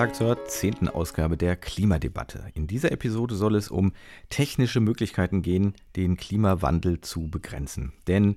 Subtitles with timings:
[0.00, 2.46] Tag zur zehnten Ausgabe der Klimadebatte.
[2.54, 3.92] In dieser Episode soll es um
[4.30, 7.92] technische Möglichkeiten gehen, den Klimawandel zu begrenzen.
[8.06, 8.36] Denn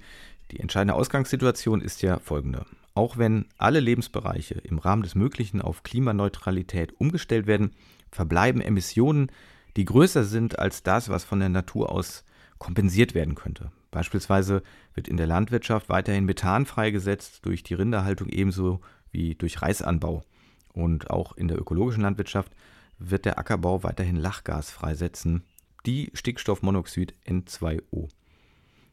[0.52, 2.66] die entscheidende Ausgangssituation ist ja folgende.
[2.96, 7.72] Auch wenn alle Lebensbereiche im Rahmen des Möglichen auf Klimaneutralität umgestellt werden,
[8.12, 9.32] verbleiben Emissionen,
[9.78, 12.26] die größer sind als das, was von der Natur aus
[12.58, 13.72] kompensiert werden könnte.
[13.90, 14.64] Beispielsweise
[14.96, 20.24] wird in der Landwirtschaft weiterhin Methan freigesetzt, durch die Rinderhaltung ebenso wie durch Reisanbau.
[20.74, 22.52] Und auch in der ökologischen Landwirtschaft
[23.00, 25.44] wird der Ackerbau weiterhin Lachgas freisetzen,
[25.86, 28.10] die Stickstoffmonoxid N2O.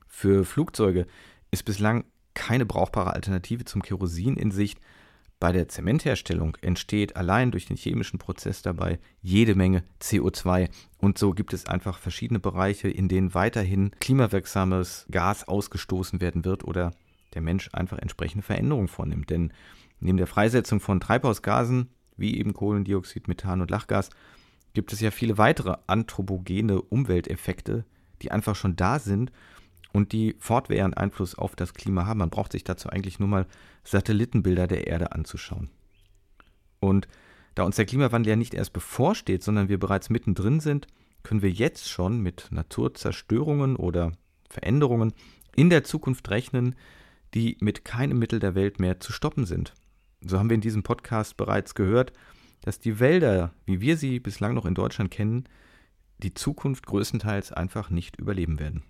[0.06, 1.06] Für Flugzeuge
[1.50, 4.80] ist bislang keine brauchbare Alternative zum Kerosin in Sicht.
[5.38, 11.32] Bei der Zementherstellung entsteht allein durch den chemischen Prozess dabei jede Menge CO2 und so
[11.32, 16.92] gibt es einfach verschiedene Bereiche, in denen weiterhin klimawirksames Gas ausgestoßen werden wird oder
[17.34, 19.30] der Mensch einfach entsprechende Veränderungen vornimmt.
[19.30, 19.52] Denn
[20.00, 24.10] Neben der Freisetzung von Treibhausgasen wie eben Kohlendioxid, Methan und Lachgas
[24.74, 27.84] gibt es ja viele weitere anthropogene Umwelteffekte,
[28.22, 29.32] die einfach schon da sind
[29.92, 32.18] und die fortwährend Einfluss auf das Klima haben.
[32.18, 33.46] Man braucht sich dazu eigentlich nur mal
[33.84, 35.70] Satellitenbilder der Erde anzuschauen.
[36.78, 37.08] Und
[37.54, 40.86] da uns der Klimawandel ja nicht erst bevorsteht, sondern wir bereits mittendrin sind,
[41.22, 44.12] können wir jetzt schon mit Naturzerstörungen oder
[44.48, 45.12] Veränderungen
[45.56, 46.76] in der Zukunft rechnen,
[47.34, 49.74] die mit keinem Mittel der Welt mehr zu stoppen sind
[50.22, 52.12] so haben wir in diesem Podcast bereits gehört,
[52.62, 55.44] dass die Wälder, wie wir sie bislang noch in Deutschland kennen,
[56.18, 58.82] die Zukunft größtenteils einfach nicht überleben werden.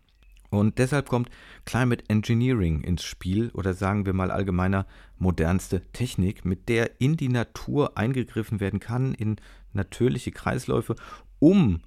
[0.50, 1.31] Und deshalb kommt
[1.64, 4.84] Climate Engineering ins Spiel oder sagen wir mal allgemeiner
[5.17, 9.37] modernste Technik, mit der in die Natur eingegriffen werden kann, in
[9.72, 10.97] natürliche Kreisläufe,
[11.39, 11.81] um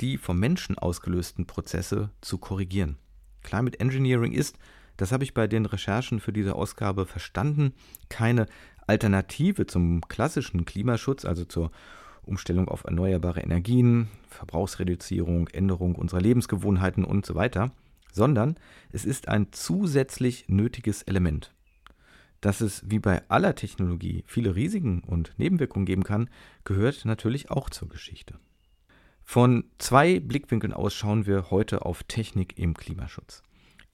[0.00, 2.96] die vom Menschen ausgelösten Prozesse zu korrigieren.
[3.42, 4.58] Climate Engineering ist,
[4.96, 7.74] das habe ich bei den Recherchen für diese Ausgabe verstanden,
[8.08, 8.46] keine
[8.86, 11.70] Alternative zum klassischen Klimaschutz, also zur
[12.22, 17.70] Umstellung auf erneuerbare Energien, Verbrauchsreduzierung, Änderung unserer Lebensgewohnheiten und so weiter,
[18.12, 18.56] sondern
[18.92, 21.52] es ist ein zusätzlich nötiges Element.
[22.40, 26.28] Dass es wie bei aller Technologie viele Risiken und Nebenwirkungen geben kann,
[26.64, 28.38] gehört natürlich auch zur Geschichte.
[29.24, 33.42] Von zwei Blickwinkeln aus schauen wir heute auf Technik im Klimaschutz.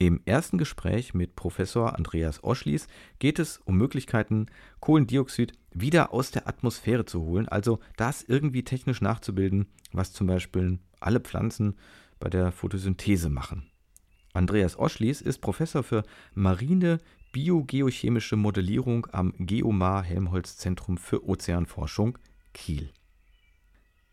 [0.07, 2.89] Im ersten Gespräch mit Professor Andreas Oschlies
[3.21, 4.47] geht es um Möglichkeiten,
[4.81, 10.81] Kohlendioxid wieder aus der Atmosphäre zu holen, also das irgendwie technisch nachzubilden, was zum Beispiel
[10.99, 11.77] alle Pflanzen
[12.19, 13.71] bei der Photosynthese machen.
[14.33, 16.03] Andreas Oschlies ist Professor für
[16.35, 16.99] marine
[17.31, 22.19] biogeochemische Modellierung am Geomar Helmholtz Zentrum für Ozeanforschung
[22.55, 22.91] Kiel.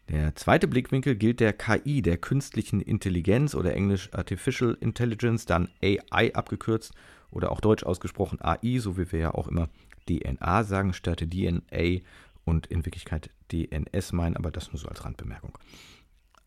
[0.10, 6.34] Der zweite Blickwinkel gilt der KI, der künstlichen Intelligenz oder englisch Artificial Intelligence, dann AI
[6.34, 6.94] abgekürzt
[7.30, 9.70] oder auch deutsch ausgesprochen AI, so wie wir ja auch immer
[10.08, 12.02] DNA sagen statt DNA
[12.44, 15.56] und in Wirklichkeit DNS meinen, aber das nur so als Randbemerkung.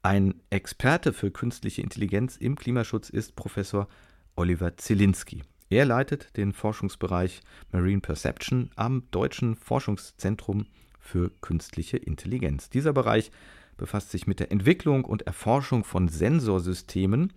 [0.03, 3.87] Ein Experte für künstliche Intelligenz im Klimaschutz ist Professor
[4.35, 5.43] Oliver Zielinski.
[5.71, 7.41] Er leitet den Forschungsbereich
[7.71, 10.67] Marine Perception am Deutschen Forschungszentrum
[11.03, 12.71] für künstliche Intelligenz.
[12.71, 13.31] Dieser Bereich
[13.77, 17.33] befasst sich mit der Entwicklung und Erforschung von Sensorsystemen,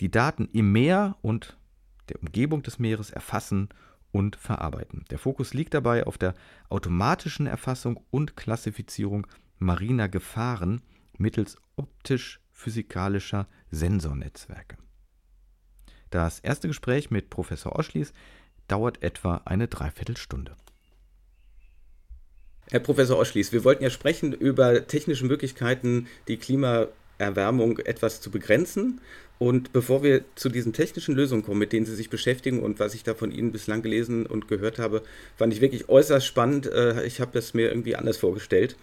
[0.00, 1.58] die Daten im Meer und
[2.08, 3.68] der Umgebung des Meeres erfassen
[4.12, 5.04] und verarbeiten.
[5.10, 6.34] Der Fokus liegt dabei auf der
[6.68, 9.26] automatischen Erfassung und Klassifizierung
[9.58, 10.80] mariner Gefahren
[11.18, 14.78] mittels optisch-physikalischer Sensornetzwerke.
[16.10, 18.12] Das erste Gespräch mit Professor Oschlies
[18.68, 20.56] dauert etwa eine Dreiviertelstunde.
[22.70, 29.00] Herr Professor Oschlies, wir wollten ja sprechen über technische Möglichkeiten, die Klimaerwärmung etwas zu begrenzen.
[29.40, 32.94] Und bevor wir zu diesen technischen Lösungen kommen, mit denen Sie sich beschäftigen und was
[32.94, 35.02] ich da von Ihnen bislang gelesen und gehört habe,
[35.36, 36.66] fand ich wirklich äußerst spannend.
[36.66, 38.76] Äh, ich habe das mir irgendwie anders vorgestellt.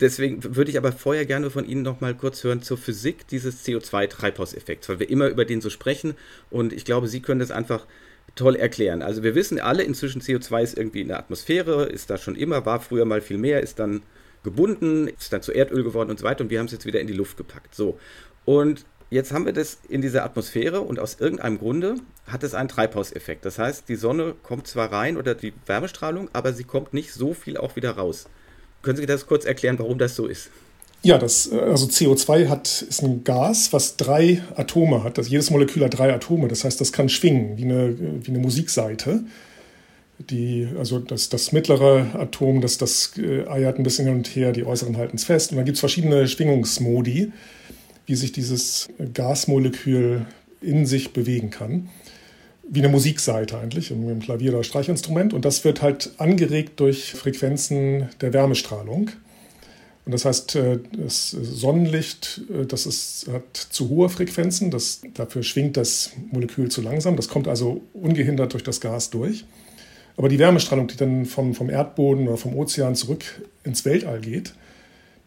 [0.00, 3.64] Deswegen würde ich aber vorher gerne von Ihnen noch mal kurz hören zur Physik dieses
[3.64, 6.14] CO2-Treibhauseffekts, weil wir immer über den so sprechen
[6.50, 7.86] und ich glaube, Sie können das einfach
[8.34, 9.02] toll erklären.
[9.02, 12.66] Also wir wissen alle inzwischen, CO2 ist irgendwie in der Atmosphäre, ist da schon immer,
[12.66, 14.02] war früher mal viel mehr, ist dann
[14.42, 17.00] gebunden, ist dann zu Erdöl geworden und so weiter und wir haben es jetzt wieder
[17.00, 17.74] in die Luft gepackt.
[17.74, 17.98] So.
[18.44, 22.68] Und jetzt haben wir das in dieser Atmosphäre und aus irgendeinem Grunde hat es einen
[22.68, 23.44] Treibhauseffekt.
[23.44, 27.34] Das heißt, die Sonne kommt zwar rein oder die Wärmestrahlung, aber sie kommt nicht so
[27.34, 28.26] viel auch wieder raus.
[28.82, 30.50] Können Sie das kurz erklären, warum das so ist?
[31.04, 35.18] Ja, das, äh, also CO2 hat, ist ein Gas, was drei Atome hat.
[35.18, 36.48] Also jedes Molekül hat drei Atome.
[36.48, 39.22] Das heißt, das kann schwingen, wie eine, wie eine Musikseite.
[40.30, 44.52] Die, also das, das mittlere Atom, das, das äh, eiert ein bisschen hin und her,
[44.52, 45.50] die äußeren halten es fest.
[45.50, 47.32] Und dann gibt es verschiedene Schwingungsmodi,
[48.06, 50.24] wie sich dieses Gasmolekül
[50.62, 51.90] in sich bewegen kann.
[52.66, 55.34] Wie eine Musikseite eigentlich, im Klavier oder Streichinstrument.
[55.34, 59.10] Und das wird halt angeregt durch Frequenzen der Wärmestrahlung.
[60.06, 65.42] Und das heißt, äh, das Sonnenlicht, äh, das ist, hat zu hohe Frequenzen, das, dafür
[65.42, 69.44] schwingt das Molekül zu langsam, das kommt also ungehindert durch das Gas durch.
[70.16, 73.24] Aber die Wärmestrahlung, die dann vom, vom Erdboden oder vom Ozean zurück
[73.64, 74.54] ins Weltall geht,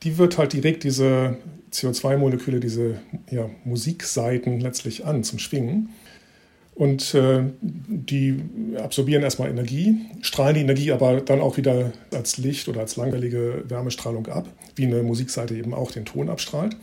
[0.04, 1.38] die wird halt direkt diese
[1.74, 3.00] CO2-Moleküle, diese
[3.30, 5.90] ja, Musikseiten letztlich an zum Schwingen.
[6.78, 8.40] Und äh, die
[8.78, 13.64] absorbieren erstmal Energie, strahlen die Energie aber dann auch wieder als Licht oder als langwellige
[13.68, 16.78] Wärmestrahlung ab, wie eine Musikseite eben auch den Ton abstrahlt.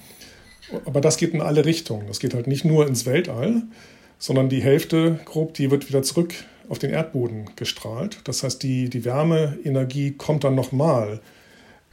[0.84, 2.08] Aber das geht in alle Richtungen.
[2.08, 3.62] Das geht halt nicht nur ins Weltall,
[4.18, 6.34] sondern die Hälfte grob, die wird wieder zurück
[6.68, 8.18] auf den Erdboden gestrahlt.
[8.24, 11.20] Das heißt, die, die Wärmeenergie kommt dann nochmal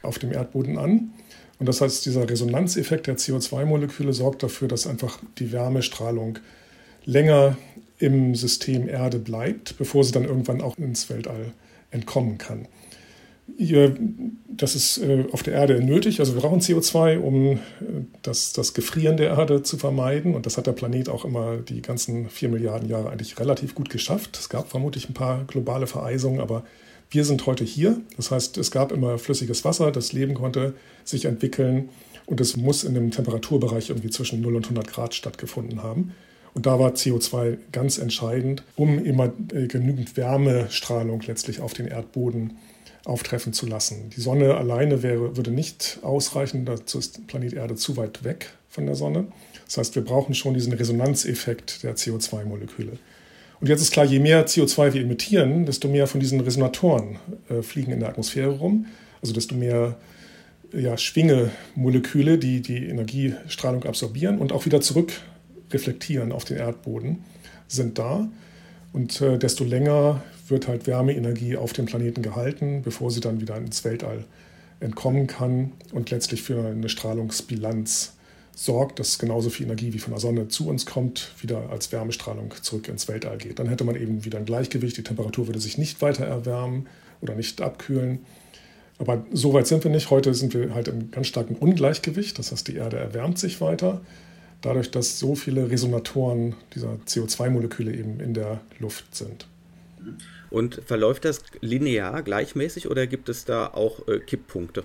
[0.02, 1.12] auf dem Erdboden an.
[1.60, 6.40] Und das heißt, dieser Resonanzeffekt der CO2-Moleküle sorgt dafür, dass einfach die Wärmestrahlung
[7.04, 7.56] länger
[8.02, 11.52] im System Erde bleibt, bevor sie dann irgendwann auch ins Weltall
[11.92, 12.66] entkommen kann.
[14.48, 16.20] Das ist äh, auf der Erde nötig.
[16.20, 17.58] Also wir brauchen CO2, um äh,
[18.22, 20.34] das, das Gefrieren der Erde zu vermeiden.
[20.34, 23.88] Und das hat der Planet auch immer die ganzen vier Milliarden Jahre eigentlich relativ gut
[23.88, 24.36] geschafft.
[24.38, 26.64] Es gab vermutlich ein paar globale Vereisungen, aber
[27.10, 28.00] wir sind heute hier.
[28.16, 30.74] Das heißt, es gab immer flüssiges Wasser, das Leben konnte
[31.04, 31.90] sich entwickeln
[32.26, 36.14] und es muss in einem Temperaturbereich irgendwie zwischen 0 und 100 Grad stattgefunden haben.
[36.54, 42.58] Und da war CO2 ganz entscheidend, um immer äh, genügend Wärmestrahlung letztlich auf den Erdboden
[43.04, 44.10] auftreffen zu lassen.
[44.16, 48.86] Die Sonne alleine wäre, würde nicht ausreichen, dazu ist Planet Erde zu weit weg von
[48.86, 49.26] der Sonne.
[49.64, 52.92] Das heißt, wir brauchen schon diesen Resonanzeffekt der CO2-Moleküle.
[53.60, 57.62] Und jetzt ist klar, je mehr CO2 wir emittieren, desto mehr von diesen Resonatoren äh,
[57.62, 58.86] fliegen in der Atmosphäre rum.
[59.20, 59.96] Also desto mehr
[60.72, 65.12] ja, Schwingemoleküle, die die Energiestrahlung absorbieren und auch wieder zurück
[65.72, 67.24] reflektieren auf den Erdboden,
[67.68, 68.28] sind da.
[68.92, 73.56] Und äh, desto länger wird halt Wärmeenergie auf dem Planeten gehalten, bevor sie dann wieder
[73.56, 74.24] ins Weltall
[74.80, 78.14] entkommen kann und letztlich für eine Strahlungsbilanz
[78.54, 82.52] sorgt, dass genauso viel Energie wie von der Sonne zu uns kommt, wieder als Wärmestrahlung
[82.60, 83.58] zurück ins Weltall geht.
[83.58, 86.86] Dann hätte man eben wieder ein Gleichgewicht, die Temperatur würde sich nicht weiter erwärmen
[87.22, 88.20] oder nicht abkühlen.
[88.98, 90.10] Aber so weit sind wir nicht.
[90.10, 92.38] Heute sind wir halt im ganz starken Ungleichgewicht.
[92.38, 94.02] Das heißt, die Erde erwärmt sich weiter
[94.62, 99.46] dadurch, dass so viele Resonatoren dieser CO2-Moleküle eben in der Luft sind.
[100.50, 104.84] Und verläuft das linear gleichmäßig oder gibt es da auch äh, Kipppunkte?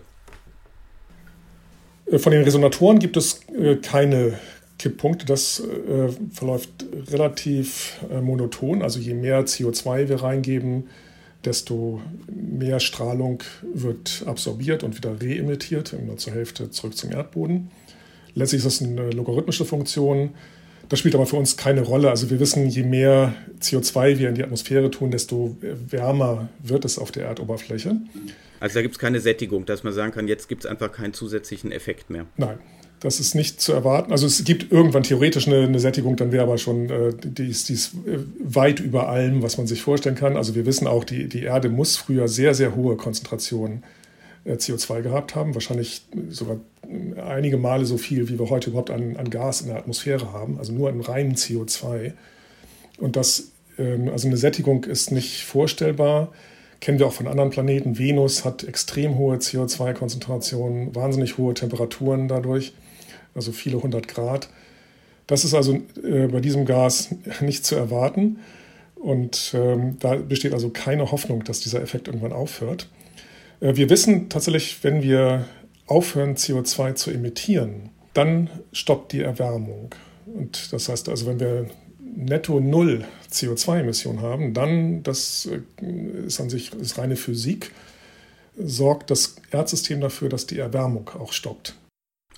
[2.06, 4.39] Äh, von den Resonatoren gibt es äh, keine
[4.79, 5.25] Kipppunkte.
[5.25, 6.69] Das äh, verläuft
[7.12, 8.81] relativ äh, monoton.
[8.81, 10.89] Also je mehr CO2 wir reingeben,
[11.45, 17.69] desto mehr Strahlung wird absorbiert und wieder reemittiert, nur zur Hälfte zurück zum Erdboden.
[18.37, 20.29] Letztlich ist das eine logarithmische Funktion.
[20.89, 22.11] Das spielt aber für uns keine Rolle.
[22.11, 26.99] Also wir wissen, je mehr CO2 wir in die Atmosphäre tun, desto wärmer wird es
[26.99, 27.97] auf der Erdoberfläche.
[28.59, 31.13] Also da gibt es keine Sättigung, dass man sagen kann, jetzt gibt es einfach keinen
[31.13, 32.27] zusätzlichen Effekt mehr.
[32.37, 32.59] Nein,
[32.99, 34.11] das ist nicht zu erwarten.
[34.11, 37.69] Also es gibt irgendwann theoretisch eine, eine Sättigung, dann wäre aber schon, äh, die, ist,
[37.69, 40.37] die ist äh, weit über allem, was man sich vorstellen kann.
[40.37, 43.83] Also wir wissen auch, die, die Erde muss früher sehr, sehr hohe Konzentrationen
[44.55, 46.57] CO2 gehabt haben, wahrscheinlich sogar
[47.27, 50.57] einige Male so viel, wie wir heute überhaupt an, an Gas in der Atmosphäre haben,
[50.57, 52.13] also nur an reinen CO2.
[52.97, 56.31] Und das, ähm, also eine Sättigung ist nicht vorstellbar.
[56.80, 57.97] Kennen wir auch von anderen Planeten.
[57.97, 62.73] Venus hat extrem hohe CO2-Konzentrationen, wahnsinnig hohe Temperaturen dadurch,
[63.35, 64.49] also viele hundert Grad.
[65.25, 67.09] Das ist also äh, bei diesem Gas
[67.42, 68.39] nicht zu erwarten.
[68.95, 72.87] Und ähm, da besteht also keine Hoffnung, dass dieser Effekt irgendwann aufhört.
[73.59, 75.45] Äh, wir wissen tatsächlich, wenn wir
[75.85, 79.94] aufhören, CO2 zu emittieren, dann stoppt die Erwärmung.
[80.26, 81.68] Und das heißt also, wenn wir
[81.99, 85.85] netto null CO2-Emissionen haben, dann, das äh,
[86.26, 87.71] ist an sich ist reine Physik,
[88.57, 91.76] sorgt das Erdsystem dafür, dass die Erwärmung auch stoppt.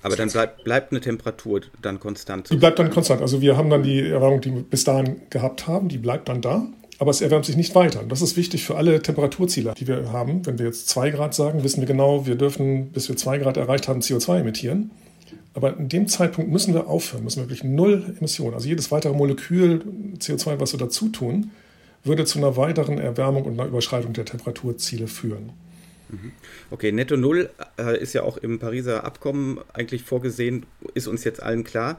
[0.02, 2.50] Aber dann bleibt, bleibt eine Temperatur dann konstant.
[2.50, 3.22] Die bleibt dann konstant.
[3.22, 6.42] Also wir haben dann die Erwärmung, die wir bis dahin gehabt haben, die bleibt dann
[6.42, 6.68] da
[7.00, 8.02] aber es erwärmt sich nicht weiter.
[8.02, 10.46] Und das ist wichtig für alle Temperaturziele, die wir haben.
[10.46, 13.56] Wenn wir jetzt 2 Grad sagen, wissen wir genau, wir dürfen, bis wir 2 Grad
[13.56, 14.92] erreicht haben, CO2 emittieren.
[15.54, 18.54] Aber in dem Zeitpunkt müssen wir aufhören, müssen wir wirklich null Emissionen.
[18.54, 19.82] Also jedes weitere Molekül
[20.18, 21.52] CO2, was wir dazu tun,
[22.04, 25.52] würde zu einer weiteren Erwärmung und einer Überschreitung der Temperaturziele führen.
[26.10, 26.32] Mhm.
[26.70, 31.42] Okay, Netto Null äh, ist ja auch im Pariser Abkommen eigentlich vorgesehen, ist uns jetzt
[31.42, 31.98] allen klar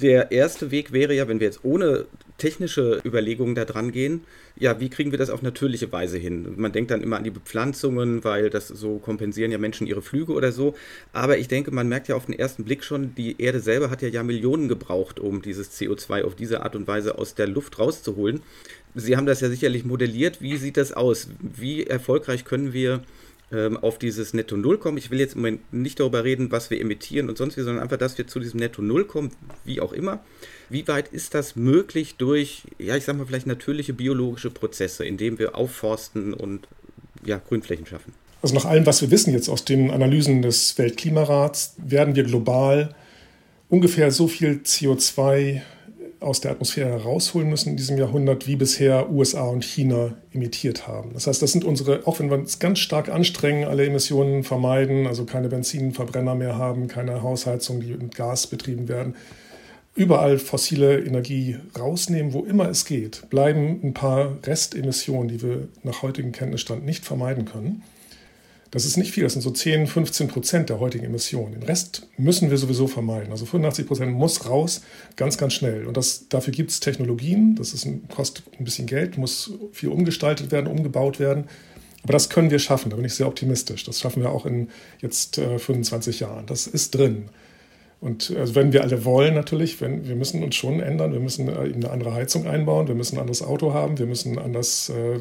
[0.00, 2.06] der erste Weg wäre ja, wenn wir jetzt ohne
[2.42, 4.22] technische Überlegungen da dran gehen,
[4.56, 6.54] ja, wie kriegen wir das auf natürliche Weise hin?
[6.56, 10.32] Man denkt dann immer an die Bepflanzungen, weil das so kompensieren ja Menschen ihre Flüge
[10.32, 10.74] oder so.
[11.12, 14.02] Aber ich denke, man merkt ja auf den ersten Blick schon, die Erde selber hat
[14.02, 18.42] ja Jahrmillionen gebraucht, um dieses CO2 auf diese Art und Weise aus der Luft rauszuholen.
[18.96, 20.42] Sie haben das ja sicherlich modelliert.
[20.42, 21.28] Wie sieht das aus?
[21.40, 23.02] Wie erfolgreich können wir
[23.52, 24.98] ähm, auf dieses Netto Null kommen.
[24.98, 27.82] Ich will jetzt im Moment nicht darüber reden, was wir emittieren und sonst wie, sondern
[27.82, 29.32] einfach, dass wir zu diesem Netto Null kommen,
[29.64, 30.20] wie auch immer.
[30.68, 35.38] Wie weit ist das möglich durch, ja, ich sag mal, vielleicht natürliche biologische Prozesse, indem
[35.38, 36.66] wir aufforsten und
[37.24, 38.14] ja, Grünflächen schaffen?
[38.40, 42.94] Also nach allem, was wir wissen jetzt aus den Analysen des Weltklimarats, werden wir global
[43.68, 45.62] ungefähr so viel CO2
[46.22, 51.10] aus der Atmosphäre herausholen müssen in diesem Jahrhundert, wie bisher USA und China emittiert haben.
[51.14, 55.06] Das heißt, das sind unsere, auch wenn wir uns ganz stark anstrengen, alle Emissionen vermeiden,
[55.06, 59.14] also keine Benzinverbrenner mehr haben, keine Hausheizung, die mit Gas betrieben werden,
[59.94, 66.02] überall fossile Energie rausnehmen, wo immer es geht, bleiben ein paar Restemissionen, die wir nach
[66.02, 67.82] heutigem Kenntnisstand nicht vermeiden können.
[68.72, 71.52] Das ist nicht viel, das sind so 10, 15 Prozent der heutigen Emissionen.
[71.52, 73.30] Den Rest müssen wir sowieso vermeiden.
[73.30, 74.80] Also 85 Prozent muss raus,
[75.16, 75.86] ganz, ganz schnell.
[75.86, 79.90] Und das, dafür gibt es Technologien, das ist ein, kostet ein bisschen Geld, muss viel
[79.90, 81.44] umgestaltet werden, umgebaut werden.
[82.02, 83.84] Aber das können wir schaffen, da bin ich sehr optimistisch.
[83.84, 84.70] Das schaffen wir auch in
[85.02, 86.46] jetzt äh, 25 Jahren.
[86.46, 87.28] Das ist drin.
[88.00, 91.48] Und also wenn wir alle wollen natürlich, wenn, wir müssen uns schon ändern, wir müssen
[91.48, 95.20] äh, eine andere Heizung einbauen, wir müssen ein anderes Auto haben, wir müssen anders äh,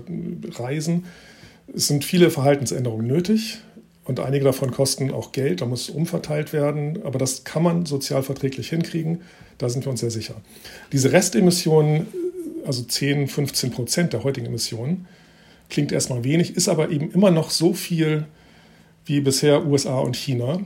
[0.58, 1.04] reisen.
[1.76, 3.60] Es sind viele Verhaltensänderungen nötig
[4.06, 8.24] und einige davon kosten auch Geld, da muss umverteilt werden, aber das kann man sozial
[8.24, 9.22] verträglich hinkriegen,
[9.58, 10.36] da sind wir uns sehr sicher.
[10.92, 12.08] Diese Restemissionen,
[12.66, 15.08] also 10, 15 Prozent der heutigen Emissionen,
[15.70, 18.26] klingt erstmal wenig, ist aber eben immer noch so viel,
[19.06, 20.60] wie bisher USA und China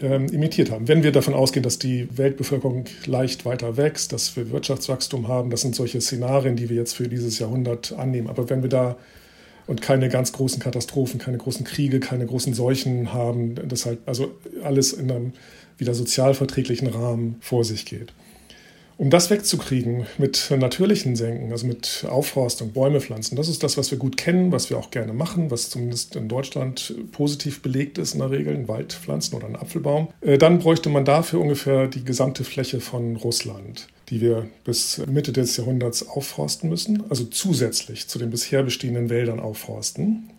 [0.00, 0.88] ähm, imitiert haben.
[0.88, 5.62] Wenn wir davon ausgehen, dass die Weltbevölkerung leicht weiter wächst, dass wir Wirtschaftswachstum haben, das
[5.62, 8.28] sind solche Szenarien, die wir jetzt für dieses Jahrhundert annehmen.
[8.28, 8.96] Aber wenn wir da
[9.68, 14.32] und keine ganz großen Katastrophen, keine großen Kriege, keine großen Seuchen haben, dass halt also
[14.64, 15.32] alles in einem
[15.76, 18.12] wieder sozialverträglichen Rahmen vor sich geht.
[18.96, 23.92] Um das wegzukriegen mit natürlichen Senken, also mit Aufforstung, Bäume pflanzen, das ist das, was
[23.92, 28.14] wir gut kennen, was wir auch gerne machen, was zumindest in Deutschland positiv belegt ist
[28.14, 30.08] in der Regel, ein Wald pflanzen oder ein Apfelbaum.
[30.20, 35.32] Äh, dann bräuchte man dafür ungefähr die gesamte Fläche von Russland die wir bis Mitte
[35.32, 40.30] des Jahrhunderts aufforsten müssen, also zusätzlich zu den bisher bestehenden Wäldern aufforsten.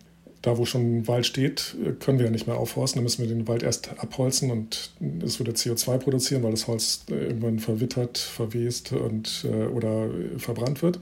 [0.41, 2.99] Da, wo schon Wald steht, können wir ja nicht mehr aufforsten.
[2.99, 7.03] Da müssen wir den Wald erst abholzen und es würde CO2 produzieren, weil das Holz
[7.09, 11.01] irgendwann verwittert, verwest und, äh, oder verbrannt wird.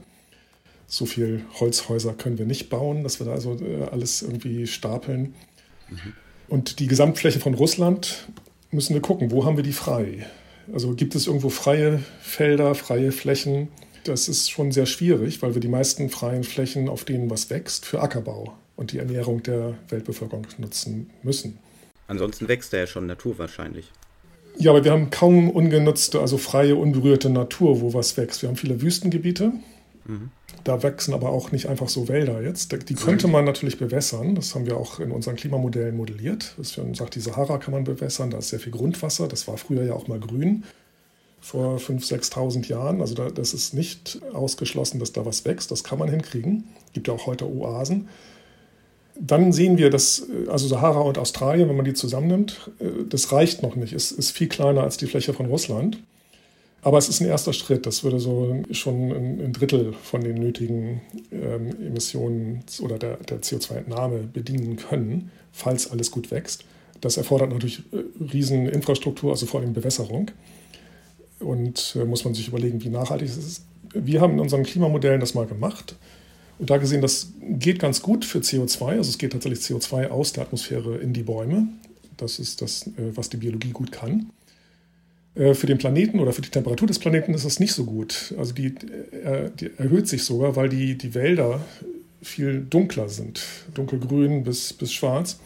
[0.88, 5.34] So viel Holzhäuser können wir nicht bauen, dass wir da also äh, alles irgendwie stapeln.
[5.88, 6.12] Mhm.
[6.48, 8.26] Und die Gesamtfläche von Russland
[8.72, 10.26] müssen wir gucken, wo haben wir die frei?
[10.72, 13.68] Also gibt es irgendwo freie Felder, freie Flächen?
[14.04, 17.86] Das ist schon sehr schwierig, weil wir die meisten freien Flächen, auf denen was wächst,
[17.86, 21.58] für Ackerbau und die Ernährung der Weltbevölkerung nutzen müssen.
[22.06, 23.90] Ansonsten wächst da ja schon Natur wahrscheinlich.
[24.56, 28.42] Ja, aber wir haben kaum ungenutzte, also freie, unberührte Natur, wo was wächst.
[28.42, 29.52] Wir haben viele Wüstengebiete.
[30.06, 30.30] Mhm.
[30.64, 32.72] Da wachsen aber auch nicht einfach so Wälder jetzt.
[32.88, 34.34] Die könnte man natürlich bewässern.
[34.34, 36.54] Das haben wir auch in unseren Klimamodellen modelliert.
[36.76, 38.30] Man sagt, die Sahara kann man bewässern.
[38.30, 39.28] Da ist sehr viel Grundwasser.
[39.28, 40.64] Das war früher ja auch mal grün
[41.40, 43.00] vor 5.000, 6.000 Jahren.
[43.00, 45.70] Also da, das ist nicht ausgeschlossen, dass da was wächst.
[45.70, 46.64] Das kann man hinkriegen.
[46.86, 48.08] Es gibt ja auch heute Oasen.
[49.20, 53.62] Dann sehen wir, dass also Sahara und Australien, wenn man die zusammennimmt, äh, das reicht
[53.62, 53.92] noch nicht.
[53.92, 55.98] Es ist viel kleiner als die Fläche von Russland.
[56.82, 57.86] Aber es ist ein erster Schritt.
[57.86, 61.00] Das würde so schon ein, Drittel von den nötigen
[61.32, 66.64] ähm, Emissionen oder der, der CO2-Entnahme bedienen können, falls alles gut wächst.
[67.00, 70.30] Das erfordert natürlich äh, riesen Infrastruktur, also vor allem Bewässerung.
[71.40, 73.64] Und äh, muss man sich überlegen, wie nachhaltig es ist.
[73.92, 75.96] Wir haben in unseren Klimamodellen das mal gemacht
[76.58, 78.96] und da gesehen, das geht ganz gut für CO2.
[78.96, 81.68] Also es geht tatsächlich CO2 aus der Atmosphäre in die Bäume.
[82.16, 84.30] Das ist das, äh, was die Biologie gut kann.
[85.34, 88.34] Äh, für den Planeten oder für die Temperatur des Planeten ist das nicht so gut.
[88.38, 91.60] Also die, äh, die erhöht sich sogar, weil die, die Wälder
[92.22, 93.42] viel dunkler sind,
[93.74, 95.38] dunkelgrün bis, bis schwarz,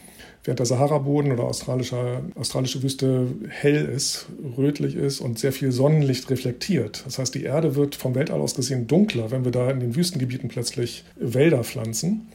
[0.45, 6.31] während der Sahara-Boden oder australische, australische Wüste hell ist, rötlich ist und sehr viel Sonnenlicht
[6.31, 7.03] reflektiert.
[7.05, 9.95] Das heißt, die Erde wird vom Weltall aus gesehen dunkler, wenn wir da in den
[9.95, 12.29] Wüstengebieten plötzlich Wälder pflanzen.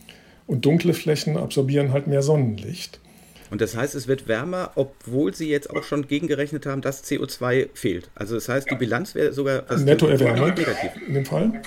[0.46, 3.02] Und dunkle Flächen absorbieren halt mehr Sonnenlicht.
[3.50, 7.70] Und das heißt, es wird wärmer, obwohl Sie jetzt auch schon gegengerechnet haben, dass CO2
[7.74, 8.10] fehlt.
[8.16, 10.54] Also das heißt, die Bilanz wäre sogar Nettoerwärmung
[11.08, 11.62] in dem Fall.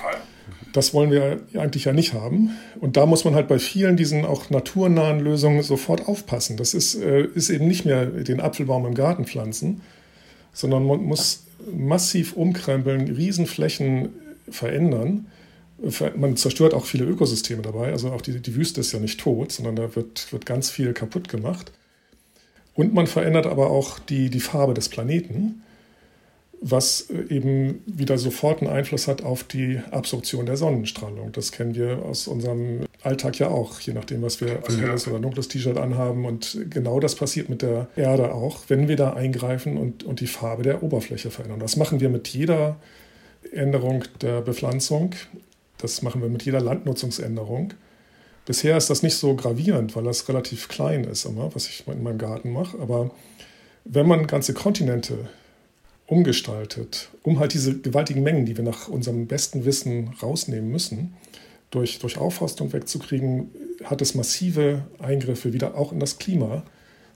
[0.73, 2.51] Das wollen wir eigentlich ja nicht haben.
[2.81, 6.57] Und da muss man halt bei vielen diesen auch naturnahen Lösungen sofort aufpassen.
[6.57, 9.81] Das ist, äh, ist eben nicht mehr den Apfelbaum im Garten pflanzen,
[10.53, 14.11] sondern man muss massiv umkrempeln, Riesenflächen
[14.49, 15.27] verändern.
[16.17, 17.91] Man zerstört auch viele Ökosysteme dabei.
[17.93, 20.93] Also auch die, die Wüste ist ja nicht tot, sondern da wird, wird ganz viel
[20.93, 21.73] kaputt gemacht.
[22.75, 25.63] Und man verändert aber auch die, die Farbe des Planeten,
[26.61, 31.33] was äh, eben wieder sofort einen Einfluss hat auf die Absorption der Sonnenstrahlung.
[31.33, 35.19] Das kennen wir aus unserem Alltag ja auch, je nachdem, was wir ein helles oder
[35.19, 36.27] dunkles T-Shirt anhaben.
[36.27, 40.27] Und genau das passiert mit der Erde auch, wenn wir da eingreifen und, und die
[40.27, 41.61] Farbe der Oberfläche verändern.
[41.61, 42.77] Das machen wir mit jeder
[43.53, 45.15] Änderung der Bepflanzung.
[45.83, 47.75] Das machen wir mit jeder Landnutzungsänderung.
[48.47, 52.03] Bisher ist das nicht so gravierend, weil das relativ klein ist, immer, was ich in
[52.03, 52.79] meinem Garten mache.
[52.79, 53.11] Aber
[53.85, 55.29] wenn man ganze Kontinente
[56.07, 61.15] umgestaltet, um halt diese gewaltigen Mengen, die wir nach unserem besten Wissen rausnehmen müssen,
[61.71, 63.51] durch, durch Aufforstung wegzukriegen,
[63.85, 66.65] hat es massive Eingriffe wieder auch in das Klima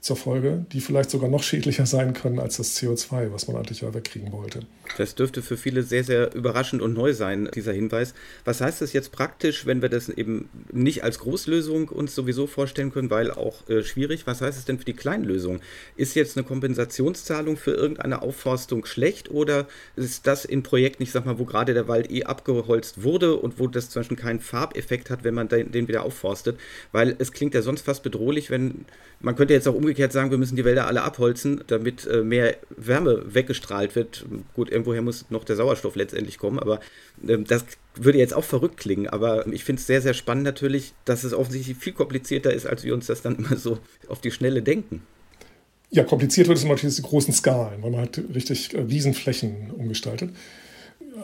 [0.04, 3.80] zur Folge, die vielleicht sogar noch schädlicher sein können als das CO2, was man eigentlich
[3.80, 4.60] ja wegkriegen wollte.
[4.98, 8.12] Das dürfte für viele sehr, sehr überraschend und neu sein, dieser Hinweis.
[8.44, 12.92] Was heißt das jetzt praktisch, wenn wir das eben nicht als Großlösung uns sowieso vorstellen
[12.92, 14.26] können, weil auch äh, schwierig?
[14.26, 15.60] Was heißt es denn für die Kleinlösung?
[15.96, 21.24] Ist jetzt eine Kompensationszahlung für irgendeine Aufforstung schlecht oder ist das in Projekten, ich sag
[21.24, 25.08] mal, wo gerade der Wald eh abgeholzt wurde und wo das zum Beispiel keinen Farbeffekt
[25.08, 26.60] hat, wenn man den, den wieder aufforstet?
[26.92, 28.84] Weil es klingt ja sonst fast bedrohlich, wenn
[29.20, 32.56] man könnte jetzt auch umgekehrt sagen, wir müssen die Wälder alle abholzen, damit äh, mehr
[32.76, 34.26] Wärme weggestrahlt wird.
[34.54, 36.80] Gut, irgendwoher muss noch der Sauerstoff letztendlich kommen, aber
[37.26, 39.08] äh, das würde jetzt auch verrückt klingen.
[39.08, 42.84] Aber ich finde es sehr, sehr spannend natürlich, dass es offensichtlich viel komplizierter ist, als
[42.84, 45.02] wir uns das dann immer so auf die Schnelle denken.
[45.90, 50.30] Ja, kompliziert wird es natürlich die großen Skalen, weil man halt richtig äh, Wiesenflächen umgestaltet.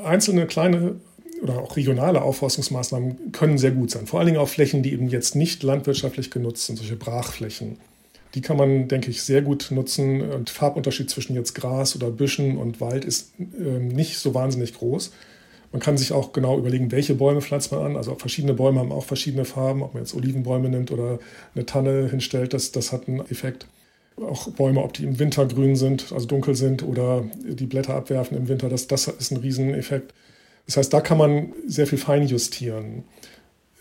[0.04, 1.00] Einzelne kleine
[1.42, 4.06] oder auch regionale Aufforstungsmaßnahmen können sehr gut sein.
[4.06, 7.78] Vor allen Dingen auf Flächen, die eben jetzt nicht landwirtschaftlich genutzt sind, solche Brachflächen.
[8.34, 10.22] Die kann man, denke ich, sehr gut nutzen.
[10.22, 15.12] Und Farbunterschied zwischen jetzt Gras oder Büschen und Wald ist äh, nicht so wahnsinnig groß.
[15.72, 17.96] Man kann sich auch genau überlegen, welche Bäume pflanzt man an.
[17.96, 19.82] Also verschiedene Bäume haben auch verschiedene Farben.
[19.82, 21.18] Ob man jetzt Olivenbäume nimmt oder
[21.54, 23.66] eine Tanne hinstellt, das, das hat einen Effekt.
[24.16, 28.36] Auch Bäume, ob die im Winter grün sind, also dunkel sind oder die Blätter abwerfen
[28.36, 30.12] im Winter, das, das ist ein Rieseneffekt.
[30.66, 33.04] Das heißt, da kann man sehr viel feinjustieren.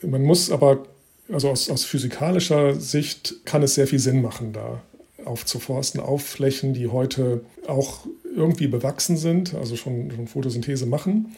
[0.01, 0.85] Man muss aber
[1.31, 4.81] also aus, aus physikalischer Sicht kann es sehr viel Sinn machen, da
[5.25, 11.35] aufzuforsten auf Flächen, die heute auch irgendwie bewachsen sind, also schon, schon Photosynthese machen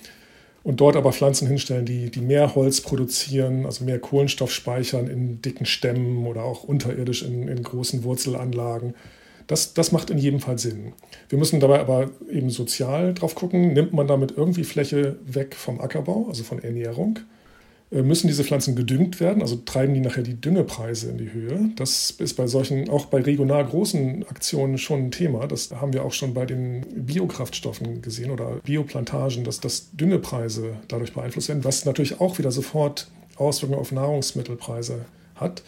[0.63, 5.41] und dort aber Pflanzen hinstellen, die, die mehr Holz produzieren, also mehr Kohlenstoff speichern in
[5.41, 8.93] dicken Stämmen oder auch unterirdisch in, in großen Wurzelanlagen.
[9.47, 10.93] Das, das macht in jedem Fall Sinn.
[11.27, 15.81] Wir müssen dabei aber eben sozial drauf gucken, nimmt man damit irgendwie Fläche weg vom
[15.81, 17.40] Ackerbau, also von Ernährung äh,
[17.91, 21.71] müssen diese Pflanzen gedüngt werden, also treiben die nachher die Düngepreise in die Höhe.
[21.75, 25.45] Das ist bei solchen, auch bei regional großen Aktionen schon ein Thema.
[25.47, 31.13] Das haben wir auch schon bei den Biokraftstoffen gesehen oder Bioplantagen, dass das Düngepreise dadurch
[31.13, 35.61] beeinflusst werden, was natürlich auch wieder sofort Auswirkungen auf Nahrungsmittelpreise hat.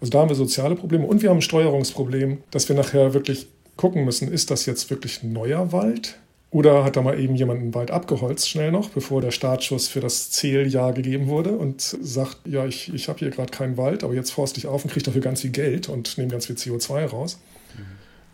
[0.00, 3.46] Also da haben wir soziale Probleme und wir haben ein Steuerungsproblem, dass wir nachher wirklich
[3.76, 6.18] gucken müssen, ist das jetzt wirklich neuer Wald?
[6.50, 10.00] Oder hat da mal eben jemand einen Wald abgeholzt, schnell noch, bevor der Startschuss für
[10.00, 14.14] das Zähljahr gegeben wurde und sagt, ja, ich, ich habe hier gerade keinen Wald, aber
[14.14, 17.04] jetzt forste ich auf und kriege dafür ganz viel Geld und nehme ganz viel CO2
[17.04, 17.38] raus.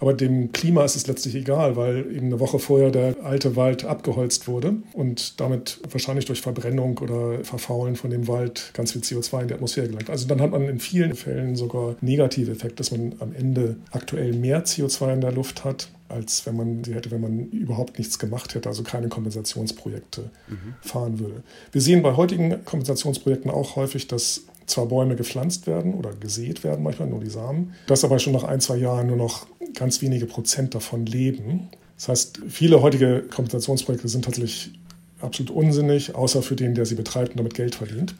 [0.00, 3.85] Aber dem Klima ist es letztlich egal, weil eben eine Woche vorher der alte Wald
[3.85, 9.42] abgeholzt wurde und damit wahrscheinlich durch Verbrennung oder Verfaulen von dem Wald ganz viel CO2
[9.42, 10.11] in die Atmosphäre gelangt.
[10.11, 14.33] Also dann hat man in vielen Fällen sogar negative Effekte, dass man am Ende aktuell
[14.33, 18.18] mehr CO2 in der Luft hat als wenn man sie hätte, wenn man überhaupt nichts
[18.18, 20.74] gemacht hätte, also keine Kompensationsprojekte mhm.
[20.80, 21.42] fahren würde.
[21.72, 26.83] Wir sehen bei heutigen Kompensationsprojekten auch häufig, dass zwar Bäume gepflanzt werden oder gesät werden,
[26.83, 30.27] manchmal nur die Samen, dass aber schon nach ein, zwei Jahren nur noch ganz wenige
[30.27, 31.68] Prozent davon leben.
[31.96, 34.72] Das heißt, viele heutige Kompensationsprojekte sind tatsächlich
[35.20, 38.14] absolut unsinnig, außer für den, der sie betreibt und damit Geld verdient.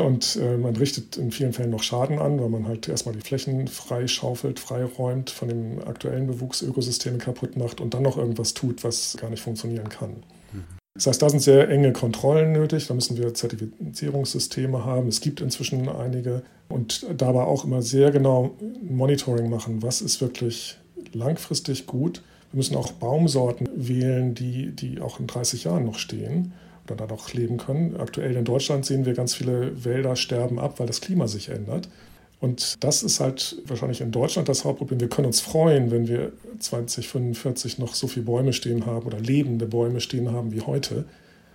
[0.00, 3.20] Und äh, man richtet in vielen Fällen noch Schaden an, weil man halt erstmal die
[3.20, 9.16] Flächen freischaufelt, freiräumt, von dem aktuellen Bewuchsökosystem kaputt macht und dann noch irgendwas tut, was
[9.20, 10.22] gar nicht funktionieren kann.
[10.94, 15.08] Das heißt, da sind sehr enge Kontrollen nötig, da müssen wir Zertifizierungssysteme haben.
[15.08, 20.76] Es gibt inzwischen einige und dabei auch immer sehr genau Monitoring machen, was ist wirklich
[21.12, 22.22] langfristig gut.
[22.50, 26.52] Wir müssen auch Baumsorten wählen, die, die auch in 30 Jahren noch stehen
[26.84, 27.96] oder da noch leben können.
[27.96, 31.88] Aktuell in Deutschland sehen wir ganz viele Wälder sterben ab, weil das Klima sich ändert.
[32.42, 34.98] Und das ist halt wahrscheinlich in Deutschland das Hauptproblem.
[34.98, 39.64] Wir können uns freuen, wenn wir 2045 noch so viele Bäume stehen haben oder lebende
[39.66, 41.04] Bäume stehen haben wie heute.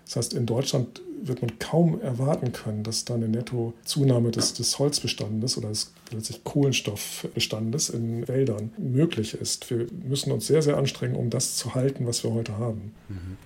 [0.05, 4.79] Das heißt, in Deutschland wird man kaum erwarten können, dass da eine Nettozunahme des, des
[4.79, 9.69] Holzbestandes oder des letztlich Kohlenstoffbestandes in Wäldern möglich ist.
[9.69, 12.93] Wir müssen uns sehr, sehr anstrengen, um das zu halten, was wir heute haben.
[13.09, 13.37] Mhm.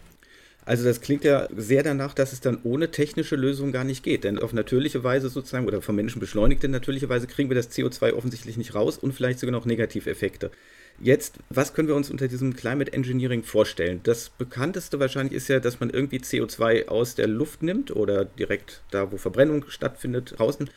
[0.72, 4.24] Also das klingt ja sehr danach, dass es dann ohne technische Lösung gar nicht geht.
[4.24, 8.14] Denn auf natürliche Weise sozusagen oder vom Menschen beschleunigte natürliche Weise kriegen wir das CO2
[8.14, 10.50] offensichtlich nicht raus und vielleicht sogar noch Negativeffekte.
[10.98, 14.00] Jetzt, was können wir uns unter diesem Climate Engineering vorstellen?
[14.04, 18.82] Das bekannteste wahrscheinlich ist ja, dass man irgendwie CO2 aus der Luft nimmt oder direkt
[18.92, 20.70] da, wo Verbrennung stattfindet, draußen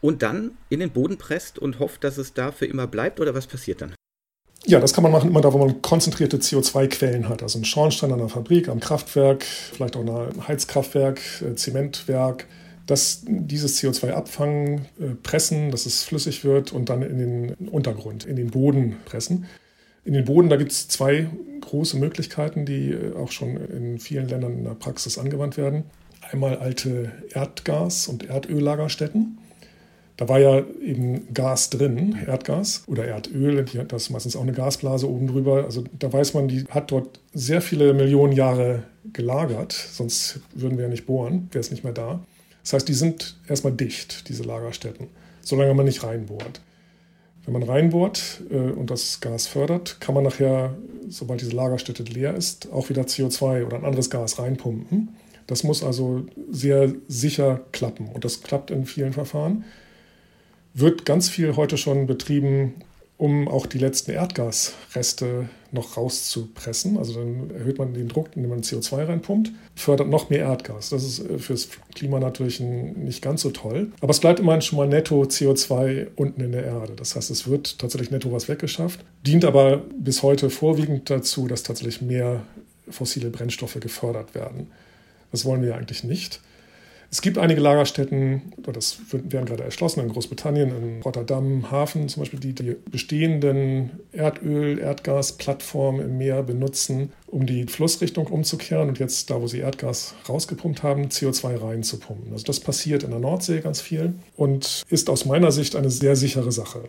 [0.00, 3.34] und dann in den Boden presst und hofft, dass es da für immer bleibt oder
[3.34, 3.92] was passiert dann?
[4.64, 7.42] Ja, das kann man machen immer da, wo man konzentrierte CO2-Quellen hat.
[7.42, 12.46] Also ein Schornstein an einer Fabrik, am Kraftwerk, vielleicht auch ein Heizkraftwerk, äh, Zementwerk.
[12.86, 18.24] Das, dieses CO2 abfangen, äh, pressen, dass es flüssig wird und dann in den Untergrund,
[18.24, 19.46] in den Boden pressen.
[20.04, 21.28] In den Boden, da gibt es zwei
[21.60, 25.84] große Möglichkeiten, die äh, auch schon in vielen Ländern in der Praxis angewandt werden.
[26.30, 29.38] Einmal alte Erdgas- und Erdöllagerstätten.
[30.16, 35.26] Da war ja eben Gas drin, Erdgas oder Erdöl, das meistens auch eine Gasblase oben
[35.26, 35.64] drüber.
[35.64, 40.84] Also da weiß man, die hat dort sehr viele Millionen Jahre gelagert, sonst würden wir
[40.84, 42.20] ja nicht bohren, wäre es nicht mehr da.
[42.62, 45.08] Das heißt, die sind erstmal dicht, diese Lagerstätten,
[45.40, 46.60] solange man nicht reinbohrt.
[47.44, 50.74] Wenn man reinbohrt äh, und das Gas fördert, kann man nachher,
[51.08, 55.16] sobald diese Lagerstätte leer ist, auch wieder CO2 oder ein anderes Gas reinpumpen.
[55.48, 59.64] Das muss also sehr sicher klappen und das klappt in vielen Verfahren.
[60.74, 62.74] Wird ganz viel heute schon betrieben
[63.22, 66.98] um auch die letzten Erdgasreste noch rauszupressen.
[66.98, 70.90] Also dann erhöht man den Druck, indem man CO2 reinpumpt, fördert noch mehr Erdgas.
[70.90, 73.92] Das ist äh, fürs Klima natürlich nicht ganz so toll.
[74.00, 76.94] Aber es bleibt immerhin schon mal netto CO2 unten in der Erde.
[76.96, 81.62] Das heißt, es wird tatsächlich netto was weggeschafft, dient aber bis heute vorwiegend dazu, dass
[81.62, 82.42] tatsächlich mehr
[82.90, 84.66] fossile Brennstoffe gefördert werden.
[85.30, 86.40] Das wollen wir eigentlich nicht.
[87.12, 92.40] Es gibt einige Lagerstätten, das werden gerade erschlossen in Großbritannien, in Rotterdam, Hafen zum Beispiel,
[92.40, 99.42] die die bestehenden Erdöl-, Erdgasplattformen im Meer benutzen, um die Flussrichtung umzukehren und jetzt da,
[99.42, 102.32] wo sie Erdgas rausgepumpt haben, CO2 reinzupumpen.
[102.32, 106.16] Also das passiert in der Nordsee ganz viel und ist aus meiner Sicht eine sehr
[106.16, 106.88] sichere Sache.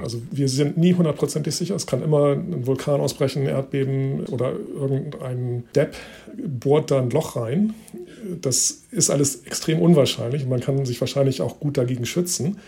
[0.00, 1.74] Also wir sind nie hundertprozentig sicher.
[1.74, 5.96] Es kann immer ein Vulkan ausbrechen, ein Erdbeben oder irgendein Depp
[6.36, 7.74] bohrt da ein Loch rein.
[8.40, 12.58] Das ist alles extrem unwahrscheinlich und man kann sich wahrscheinlich auch gut dagegen schützen.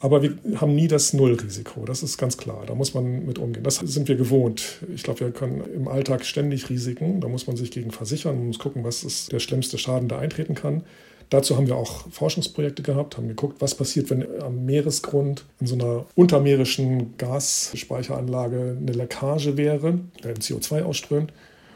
[0.00, 2.64] Aber wir haben nie das Nullrisiko, das ist ganz klar.
[2.66, 3.62] Da muss man mit umgehen.
[3.62, 4.78] Das sind wir gewohnt.
[4.94, 7.20] Ich glaube, wir können im Alltag ständig Risiken.
[7.20, 8.36] Da muss man sich gegen versichern.
[8.36, 10.82] Man muss gucken, was ist der schlimmste Schaden, der eintreten kann.
[11.30, 15.74] Dazu haben wir auch Forschungsprojekte gehabt, haben geguckt, was passiert, wenn am Meeresgrund in so
[15.74, 21.32] einer untermeerischen Gasspeicheranlage eine Leckage wäre, der CO2 ausströmt.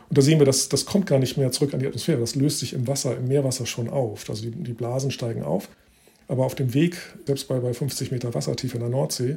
[0.08, 2.20] Und da sehen wir, dass das kommt gar nicht mehr zurück an die Atmosphäre.
[2.20, 4.28] Das löst sich im Wasser, im Meerwasser schon auf.
[4.28, 5.68] Also die, die Blasen steigen auf.
[6.28, 9.36] Aber auf dem Weg, selbst bei, bei 50 Meter Wassertiefe in der Nordsee,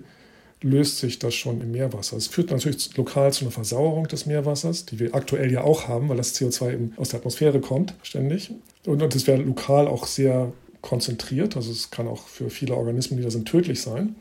[0.62, 2.17] löst sich das schon im Meerwasser.
[2.17, 6.10] Es führt natürlich lokal zu einer Versauerung des Meerwassers, die wir aktuell ja auch haben,
[6.10, 8.51] weil das CO2 eben aus der Atmosphäre kommt, ständig.
[8.86, 13.17] Und, und es wäre lokal auch sehr konzentriert, also es kann auch für viele Organismen,
[13.17, 14.15] die da sind, tödlich sein.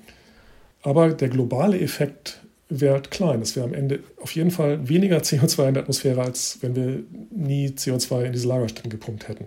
[0.82, 3.42] Aber der globale Effekt wäre klein.
[3.42, 7.02] Es wäre am Ende auf jeden Fall weniger CO2 in der Atmosphäre, als wenn wir
[7.30, 9.46] nie CO2 in diese Lagerstätten gepumpt hätten.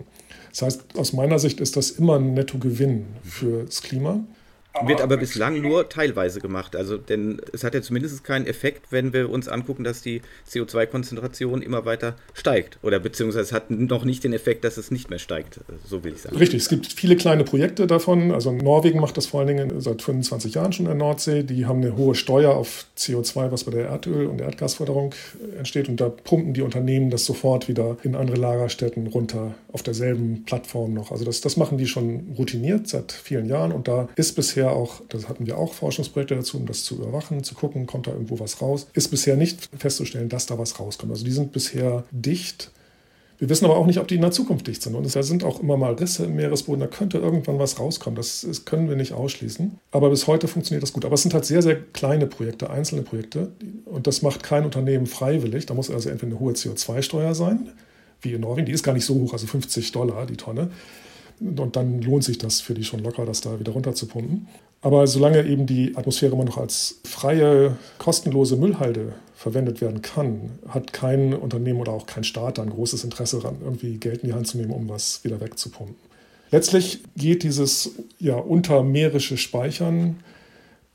[0.50, 4.24] Das heißt, aus meiner Sicht ist das immer ein Nettogewinn fürs Klima.
[4.82, 6.74] Wird aber bislang nur teilweise gemacht.
[6.74, 11.62] Also, denn es hat ja zumindest keinen Effekt, wenn wir uns angucken, dass die CO2-Konzentration
[11.62, 12.78] immer weiter steigt.
[12.82, 15.60] Oder beziehungsweise es hat noch nicht den Effekt, dass es nicht mehr steigt.
[15.86, 16.36] So will ich sagen.
[16.36, 18.32] Richtig, es gibt viele kleine Projekte davon.
[18.32, 21.44] Also Norwegen macht das vor allen Dingen seit 25 Jahren schon in der Nordsee.
[21.44, 25.14] Die haben eine hohe Steuer auf CO2, was bei der Erdöl- und Erdgasförderung
[25.56, 25.88] entsteht.
[25.88, 30.94] Und da pumpen die Unternehmen das sofort wieder in andere Lagerstätten runter auf derselben Plattform
[30.94, 31.12] noch.
[31.12, 33.70] Also das, das machen die schon routiniert seit vielen Jahren.
[33.70, 36.96] Und da ist bisher bisher auch, das hatten wir auch Forschungsprojekte dazu, um das zu
[36.96, 40.78] überwachen, zu gucken, kommt da irgendwo was raus, ist bisher nicht festzustellen, dass da was
[40.80, 41.12] rauskommt.
[41.12, 42.70] Also die sind bisher dicht.
[43.38, 44.94] Wir wissen aber auch nicht, ob die in der Zukunft dicht sind.
[44.94, 48.16] Und da sind auch immer mal Risse im Meeresboden, da könnte irgendwann was rauskommen.
[48.16, 49.78] Das können wir nicht ausschließen.
[49.90, 51.04] Aber bis heute funktioniert das gut.
[51.04, 53.52] Aber es sind halt sehr, sehr kleine Projekte, einzelne Projekte.
[53.86, 55.66] Und das macht kein Unternehmen freiwillig.
[55.66, 57.70] Da muss also entweder eine hohe CO2-Steuer sein,
[58.22, 58.66] wie in Norwegen.
[58.66, 60.70] Die ist gar nicht so hoch, also 50 Dollar die Tonne.
[61.40, 64.46] Und dann lohnt sich das für die schon locker, das da wieder runter zu pumpen.
[64.80, 70.92] Aber solange eben die Atmosphäre immer noch als freie, kostenlose Müllhalde verwendet werden kann, hat
[70.92, 74.46] kein Unternehmen oder auch kein Staat ein großes Interesse daran, irgendwie Geld in die Hand
[74.46, 75.96] zu nehmen, um was wieder wegzupumpen.
[76.50, 80.16] Letztlich geht dieses ja, untermeerische Speichern,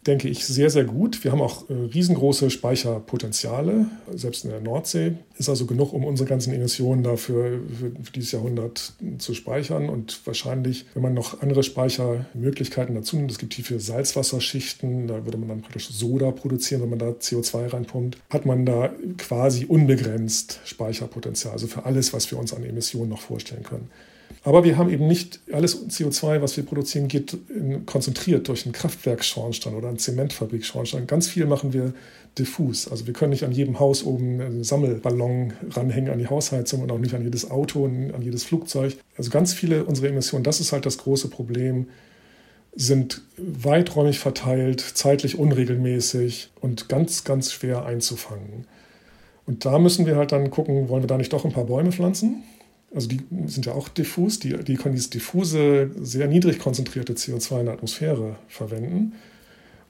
[0.08, 1.24] denke ich, sehr, sehr gut.
[1.24, 5.16] Wir haben auch äh, riesengroße Speicherpotenziale, selbst in der Nordsee.
[5.38, 9.90] ist also genug, um unsere ganzen Emissionen dafür für, dieses Jahrhundert zu speichern.
[9.90, 15.38] Und wahrscheinlich, wenn man noch andere Speichermöglichkeiten dazu nimmt, es gibt tiefe Salzwasserschichten, da würde
[15.38, 20.62] man dann praktisch Soda produzieren, wenn man da CO2 reinpumpt, hat man da quasi unbegrenzt
[20.64, 23.90] Speicherpotenzial, also für alles, was wir uns an Emissionen noch vorstellen können.
[24.44, 28.74] Aber wir haben eben nicht alles CO2, was wir produzieren, geht in, konzentriert durch einen
[28.74, 31.08] Kraftwerksschornstein oder einen Zementfabrikschornstein.
[31.08, 31.94] Ganz viel machen wir
[32.38, 32.88] diffus.
[32.88, 36.92] Also wir können nicht an jedem Haus oben einen Sammelballon ranhängen an die Hausheizung und
[36.92, 38.96] auch nicht an jedes Auto und an jedes Flugzeug.
[39.18, 41.88] Also ganz viele unserer Emissionen, das ist halt das große Problem,
[42.76, 48.66] sind weiträumig verteilt, zeitlich unregelmäßig und ganz, ganz schwer einzufangen.
[49.46, 51.92] Und da müssen wir halt dann gucken, wollen wir da nicht doch ein paar Bäume
[51.92, 52.44] pflanzen?
[52.94, 57.60] Also die sind ja auch diffus, die, die können dieses diffuse, sehr niedrig konzentrierte CO2
[57.60, 59.14] in der Atmosphäre verwenden.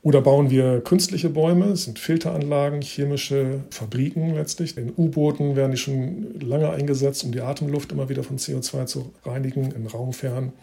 [0.02, 4.78] Oder bauen wir künstliche Bäume, das sind Filteranlagen, chemische Fabriken letztlich.
[4.78, 9.12] In U-Booten werden die schon lange eingesetzt, um die Atemluft immer wieder von CO2 zu
[9.26, 10.54] reinigen, in Raumfern.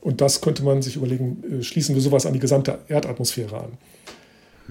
[0.00, 3.78] Und das könnte man sich überlegen, äh, schließen wir sowas an die gesamte Erdatmosphäre an.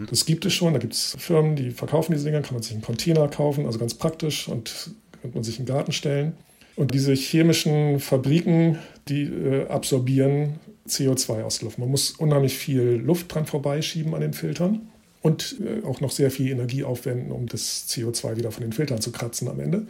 [0.10, 2.72] Das gibt es schon, da gibt es Firmen, die verkaufen diese Dinger, kann man sich
[2.72, 6.34] einen Container kaufen, also ganz praktisch und könnte man sich in den Garten stellen.
[6.82, 10.56] Und diese chemischen Fabriken, die äh, absorbieren
[10.90, 11.78] CO2 aus der Luft.
[11.78, 14.90] Man muss unheimlich viel Luft dran vorbeischieben an den Filtern
[15.22, 19.00] und äh, auch noch sehr viel Energie aufwenden, um das CO2 wieder von den Filtern
[19.00, 19.86] zu kratzen am Ende.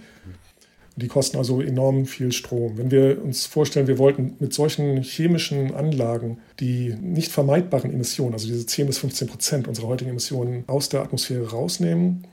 [0.97, 2.77] Die kosten also enorm viel Strom.
[2.77, 8.49] Wenn wir uns vorstellen, wir wollten mit solchen chemischen Anlagen die nicht vermeidbaren Emissionen, also
[8.49, 12.27] diese 10 bis 15 Prozent unserer heutigen Emissionen aus der Atmosphäre rausnehmen,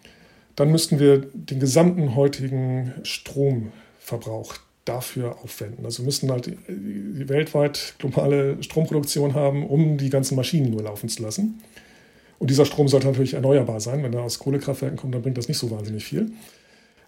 [0.56, 3.70] dann müssten wir den gesamten heutigen Strom
[4.08, 5.84] Verbrauch dafür aufwenden.
[5.84, 11.22] Also wir müssen halt weltweit globale Stromproduktion haben, um die ganzen Maschinen nur laufen zu
[11.22, 11.62] lassen.
[12.38, 14.02] Und dieser Strom sollte natürlich erneuerbar sein.
[14.02, 16.32] Wenn er aus Kohlekraftwerken kommt, dann bringt das nicht so wahnsinnig viel.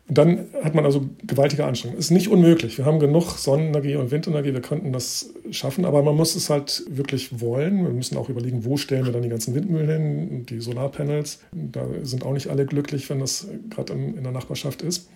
[0.09, 2.01] Und dann hat man also gewaltige Anstrengungen.
[2.01, 2.77] Ist nicht unmöglich.
[2.77, 4.53] Wir haben genug Sonnenenergie und Windenergie.
[4.53, 7.85] Wir könnten das schaffen, aber man muss es halt wirklich wollen.
[7.85, 11.39] Wir müssen auch überlegen, wo stellen wir dann die ganzen Windmühlen hin, die Solarpanels.
[11.53, 15.09] Da sind auch nicht alle glücklich, wenn das gerade in der Nachbarschaft ist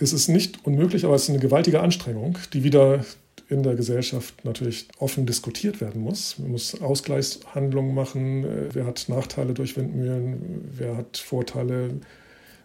[0.00, 3.04] es ist nicht unmöglich, aber es ist eine gewaltige Anstrengung, die wieder
[3.48, 6.38] in der Gesellschaft natürlich offen diskutiert werden muss.
[6.38, 8.46] Man muss Ausgleichshandlungen machen.
[8.72, 10.70] Wer hat Nachteile durch Windmühlen?
[10.76, 11.90] Wer hat Vorteile?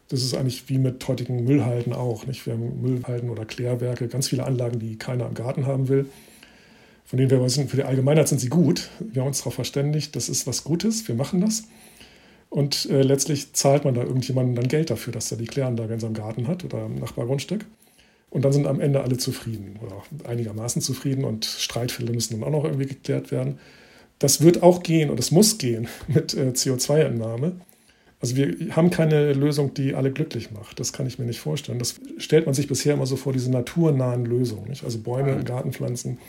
[0.10, 2.28] Das ist eigentlich wie mit heutigen Müllhalden auch.
[2.28, 2.46] Nicht?
[2.46, 6.06] Wir haben Müllhalden oder Klärwerke, ganz viele Anlagen, die keiner im Garten haben will.
[7.04, 8.90] Von denen wir wissen, für die Allgemeinheit sind sie gut.
[9.00, 11.64] Wir haben uns darauf verständigt, das ist was Gutes, wir machen das.
[12.56, 16.00] Und äh, letztlich zahlt man da irgendjemandem dann Geld dafür, dass er die Kläranlage in
[16.00, 17.66] seinem Garten hat oder im Nachbargrundstück.
[18.30, 22.58] Und dann sind am Ende alle zufrieden oder einigermaßen zufrieden und Streitfälle müssen dann auch
[22.58, 23.60] noch irgendwie geklärt werden.
[24.20, 27.58] Das wird auch gehen und es muss gehen mit äh, CO2-Entnahme.
[28.22, 30.80] Also wir haben keine Lösung, die alle glücklich macht.
[30.80, 31.78] Das kann ich mir nicht vorstellen.
[31.78, 34.70] Das stellt man sich bisher immer so vor, diese naturnahen Lösungen.
[34.70, 34.86] Nicht?
[34.86, 36.20] Also Bäume im Garten pflanzen.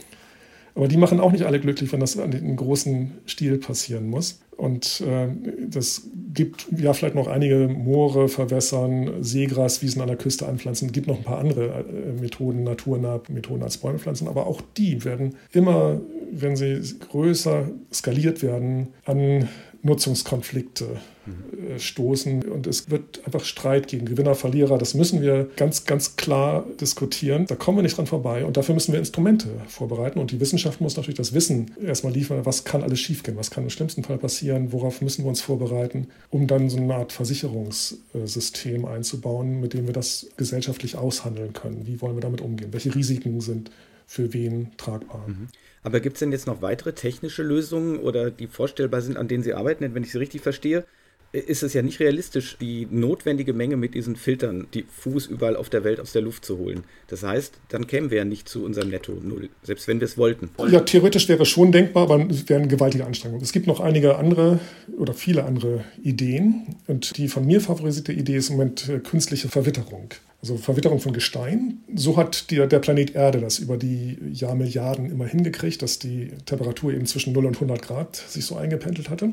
[0.77, 4.41] Aber die machen auch nicht alle glücklich, wenn das in großen Stil passieren muss.
[4.59, 5.29] Und äh,
[5.69, 6.03] das
[6.35, 10.89] gibt ja vielleicht noch einige Moore verwässern, Seegraswiesen an der Küste anpflanzen.
[10.89, 14.29] Es gibt noch ein paar andere äh, Methoden, naturnahe Methoden als Bäume pflanzen.
[14.29, 16.79] Aber auch die werden immer, wenn sie
[17.11, 19.49] größer skaliert werden, an
[19.83, 21.79] Nutzungskonflikte mhm.
[21.79, 24.79] stoßen und es wird einfach Streit geben, Gewinner, Verlierer.
[24.79, 27.47] Das müssen wir ganz, ganz klar diskutieren.
[27.47, 30.81] Da kommen wir nicht dran vorbei und dafür müssen wir Instrumente vorbereiten und die Wissenschaft
[30.81, 34.19] muss natürlich das Wissen erstmal liefern, was kann alles schiefgehen, was kann im schlimmsten Fall
[34.19, 39.87] passieren, worauf müssen wir uns vorbereiten, um dann so eine Art Versicherungssystem einzubauen, mit dem
[39.87, 41.87] wir das gesellschaftlich aushandeln können.
[41.87, 42.73] Wie wollen wir damit umgehen?
[42.73, 43.71] Welche Risiken sind
[44.07, 45.25] für wen tragbar?
[45.27, 45.49] Mhm.
[45.83, 49.45] Aber gibt es denn jetzt noch weitere technische Lösungen oder die vorstellbar sind, an denen
[49.45, 49.85] Sie arbeiten?
[49.85, 50.85] Denn wenn ich Sie richtig verstehe,
[51.33, 55.85] ist es ja nicht realistisch, die notwendige Menge mit diesen Filtern diffus überall auf der
[55.85, 56.85] Welt aus der Luft zu holen.
[57.09, 60.17] Das heißt, dann kämen wir ja nicht zu unserem Netto Null, selbst wenn wir es
[60.17, 60.51] wollten.
[60.71, 63.41] Ja, theoretisch wäre schon denkbar, aber es wäre eine gewaltige Anstrengung.
[63.41, 64.61] Es gibt noch einige andere
[64.97, 66.77] oder viele andere Ideen.
[66.87, 70.11] Und die von mir favorisierte Idee ist im Moment äh, künstliche Verwitterung
[70.43, 71.81] also Verwitterung von Gestein.
[71.95, 76.93] So hat die, der Planet Erde das über die Jahrmilliarden immer hingekriegt, dass die Temperatur
[76.93, 79.33] eben zwischen 0 und 100 Grad sich so eingependelt hatte.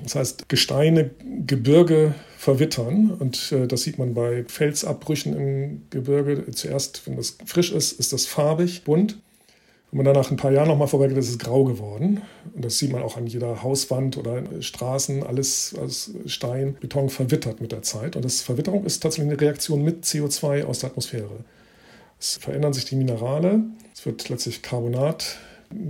[0.00, 1.10] Das heißt, Gesteine,
[1.46, 6.50] Gebirge verwittern und äh, das sieht man bei Felsabbrüchen im Gebirge.
[6.50, 9.18] Zuerst, wenn das frisch ist, ist das farbig, bunt.
[9.90, 12.22] Wenn man dann nach ein paar Jahren nochmal vorbeigeht, ist es grau geworden.
[12.54, 17.60] Und das sieht man auch an jeder Hauswand oder Straßen, alles aus Stein, Beton verwittert
[17.60, 18.16] mit der Zeit.
[18.16, 21.44] Und das Verwitterung ist tatsächlich eine Reaktion mit CO2 aus der Atmosphäre.
[22.18, 25.38] Es verändern sich die Minerale, es wird letztlich Carbonat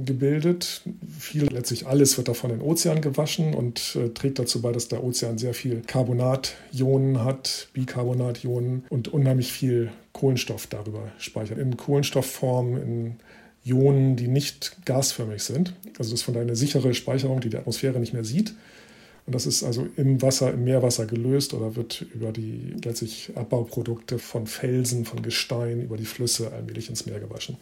[0.04, 0.82] gebildet.
[1.18, 4.88] Viel, letztlich alles wird davon in den Ozean gewaschen und äh, trägt dazu bei, dass
[4.88, 11.58] der Ozean sehr viel Carbonationen hat, Bicarbonationen und unheimlich viel Kohlenstoff darüber speichert.
[11.58, 13.16] In Kohlenstoffform, in
[13.64, 15.74] Ionen, die nicht gasförmig sind.
[15.98, 18.54] Also das ist von daher eine sichere Speicherung, die die Atmosphäre nicht mehr sieht.
[19.24, 24.18] Und das ist also im Wasser, im Meerwasser gelöst oder wird über die letztlich Abbauprodukte
[24.18, 27.56] von Felsen, von Gestein, über die Flüsse allmählich ins Meer gewaschen.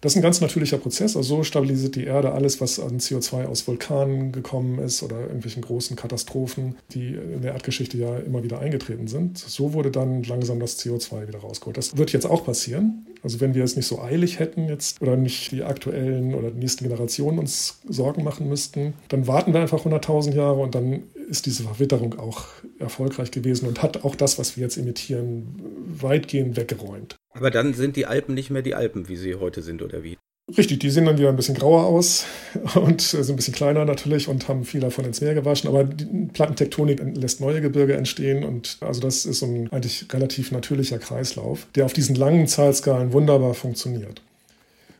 [0.00, 1.16] Das ist ein ganz natürlicher Prozess.
[1.16, 5.62] Also so stabilisiert die Erde alles, was an CO2 aus Vulkanen gekommen ist oder irgendwelchen
[5.62, 9.38] großen Katastrophen, die in der Erdgeschichte ja immer wieder eingetreten sind.
[9.38, 11.76] So wurde dann langsam das CO2 wieder rausgeholt.
[11.76, 13.06] Das wird jetzt auch passieren.
[13.22, 16.60] Also wenn wir es nicht so eilig hätten jetzt oder nicht die aktuellen oder die
[16.60, 21.46] nächsten Generationen uns Sorgen machen müssten, dann warten wir einfach 100.000 Jahre und dann ist
[21.46, 22.46] diese Verwitterung auch
[22.78, 25.60] erfolgreich gewesen und hat auch das, was wir jetzt emittieren,
[26.00, 27.16] weitgehend weggeräumt.
[27.38, 30.18] Aber dann sind die Alpen nicht mehr die Alpen, wie sie heute sind, oder wie?
[30.56, 32.24] Richtig, die sehen dann wieder ein bisschen grauer aus
[32.74, 35.68] und sind ein bisschen kleiner natürlich und haben viel davon ins Meer gewaschen.
[35.68, 40.98] Aber die Plattentektonik lässt neue Gebirge entstehen und also das ist ein eigentlich relativ natürlicher
[40.98, 44.20] Kreislauf, der auf diesen langen Zahlskalen wunderbar funktioniert.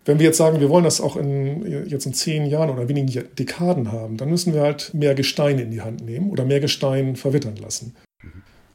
[0.05, 3.25] Wenn wir jetzt sagen, wir wollen das auch in, jetzt in zehn Jahren oder wenigen
[3.37, 7.17] Dekaden haben, dann müssen wir halt mehr Gestein in die Hand nehmen oder mehr Gestein
[7.17, 7.95] verwittern lassen.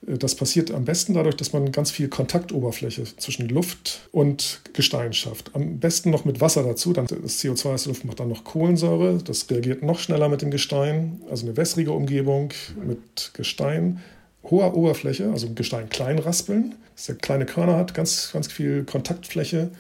[0.06, 0.20] Mhm.
[0.20, 5.52] Das passiert am besten dadurch, dass man ganz viel Kontaktoberfläche zwischen Luft und Gestein schafft.
[5.54, 6.94] Am besten noch mit Wasser dazu.
[6.94, 9.20] Dann das CO2 aus der Luft macht dann noch Kohlensäure.
[9.24, 11.22] Das reagiert noch schneller mit dem Gestein.
[11.30, 12.54] Also eine wässrige Umgebung
[12.86, 14.02] mit Gestein
[14.50, 19.72] hoher Oberfläche, also Gestein klein raspeln, dass der kleine Körner hat, ganz, ganz viel Kontaktfläche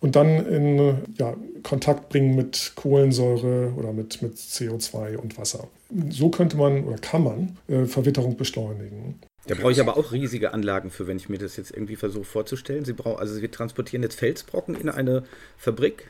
[0.00, 5.68] und dann in ja, Kontakt bringen mit Kohlensäure oder mit, mit CO2 und Wasser.
[6.10, 9.18] So könnte man oder kann man äh, Verwitterung beschleunigen.
[9.50, 12.24] Da brauche ich aber auch riesige Anlagen für, wenn ich mir das jetzt irgendwie versuche
[12.24, 12.84] vorzustellen.
[12.84, 15.24] Sie brauchen, also wir transportieren jetzt Felsbrocken in eine
[15.58, 16.04] Fabrik,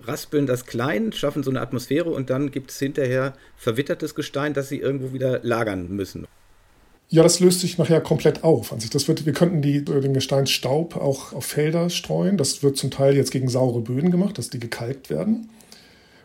[0.00, 4.68] raspeln das klein, schaffen so eine Atmosphäre und dann gibt es hinterher verwittertes Gestein, das
[4.68, 6.28] sie irgendwo wieder lagern müssen.
[7.08, 8.72] Ja, das löst sich nachher komplett auf.
[8.72, 12.36] Also das wird, wir könnten die, den Gesteinsstaub auch auf Felder streuen.
[12.36, 15.50] Das wird zum Teil jetzt gegen saure Böden gemacht, dass die gekalkt werden.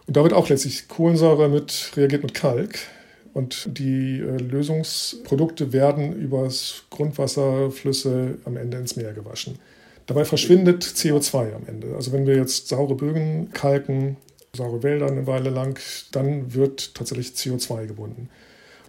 [0.05, 2.77] Und da wird auch letztlich Kohlensäure mit, reagiert mit Kalk.
[3.33, 9.59] Und die äh, Lösungsprodukte werden übers Grundwasser, Flüsse am Ende ins Meer gewaschen.
[10.07, 11.95] Dabei verschwindet CO2 am Ende.
[11.95, 14.17] Also wenn wir jetzt saure Bögen kalken,
[14.53, 15.79] saure Wälder eine Weile lang,
[16.11, 18.29] dann wird tatsächlich CO2 gebunden.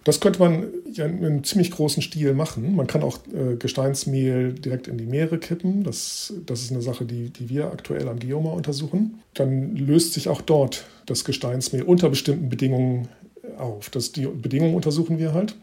[0.03, 2.75] Das könnte man ja in einem ziemlich großen Stil machen.
[2.75, 5.83] Man kann auch äh, Gesteinsmehl direkt in die Meere kippen.
[5.83, 9.21] Das, das ist eine Sache, die, die wir aktuell am Geomar untersuchen.
[9.35, 13.09] Dann löst sich auch dort das Gesteinsmehl unter bestimmten Bedingungen
[13.57, 13.89] auf.
[13.89, 15.55] Das, die Bedingungen untersuchen wir halt.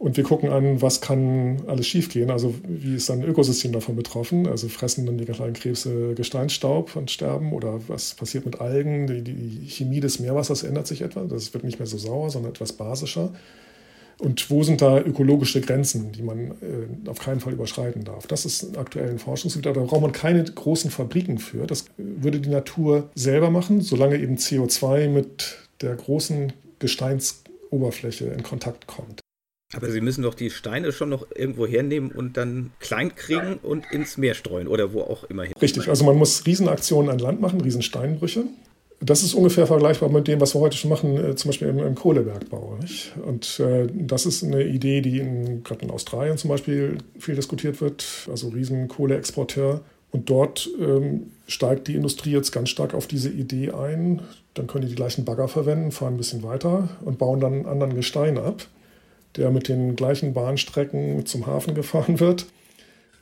[0.00, 2.30] Und wir gucken an, was kann alles schiefgehen.
[2.30, 4.46] Also wie ist ein Ökosystem davon betroffen?
[4.46, 7.52] Also fressen dann die kleinen Krebse Gesteinsstaub und sterben?
[7.52, 9.06] Oder was passiert mit Algen?
[9.06, 11.24] Die, die Chemie des Meerwassers ändert sich etwa.
[11.24, 13.30] Das wird nicht mehr so sauer, sondern etwas basischer.
[14.16, 18.26] Und wo sind da ökologische Grenzen, die man äh, auf keinen Fall überschreiten darf?
[18.26, 19.66] Das ist ein Forschungsgebiet.
[19.66, 21.66] Da braucht man keine großen Fabriken für.
[21.66, 28.86] Das würde die Natur selber machen, solange eben CO2 mit der großen Gesteinsoberfläche in Kontakt
[28.86, 29.20] kommt.
[29.72, 33.84] Aber Sie müssen doch die Steine schon noch irgendwo hernehmen und dann klein kriegen und
[33.92, 35.54] ins Meer streuen oder wo auch immer hin.
[35.62, 38.44] Richtig, also man muss Riesenaktionen an Land machen, Riesensteinbrüche.
[39.02, 41.78] Das ist ungefähr vergleichbar mit dem, was wir heute schon machen, äh, zum Beispiel im,
[41.78, 42.78] im Kohlebergbau.
[42.82, 43.12] Nicht?
[43.24, 45.20] Und äh, das ist eine Idee, die
[45.64, 49.80] gerade in Australien zum Beispiel viel diskutiert wird, also Riesenkohleexporteur.
[50.12, 54.22] Und dort ähm, steigt die Industrie jetzt ganz stark auf diese Idee ein.
[54.54, 57.94] Dann können die die gleichen Bagger verwenden, fahren ein bisschen weiter und bauen dann anderen
[57.94, 58.66] Gestein ab
[59.36, 62.46] der mit den gleichen Bahnstrecken zum Hafen gefahren wird.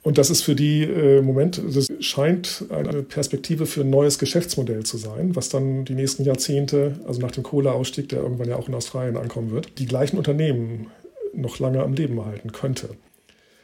[0.03, 4.85] Und das ist für die äh, Moment, das scheint eine Perspektive für ein neues Geschäftsmodell
[4.85, 8.69] zu sein, was dann die nächsten Jahrzehnte, also nach dem Kohleausstieg, der irgendwann ja auch
[8.69, 10.87] in Australien ankommen wird, die gleichen Unternehmen
[11.35, 12.91] noch lange am Leben erhalten könnte.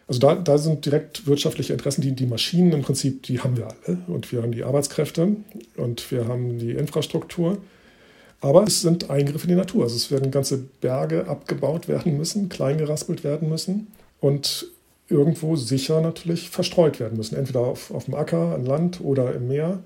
[0.06, 3.68] Also da, da sind direkt wirtschaftliche Interessen, die, die Maschinen im Prinzip, die haben wir
[3.68, 3.98] alle.
[4.06, 5.36] Und wir haben die Arbeitskräfte
[5.76, 7.58] und wir haben die Infrastruktur.
[8.40, 9.84] Aber es sind Eingriffe in die Natur.
[9.84, 13.86] Also es werden ganze Berge abgebaut werden müssen, klein geraspelt werden müssen
[14.20, 14.66] und
[15.08, 17.36] irgendwo sicher natürlich verstreut werden müssen.
[17.36, 19.80] Entweder auf, auf dem Acker, an Land oder im Meer.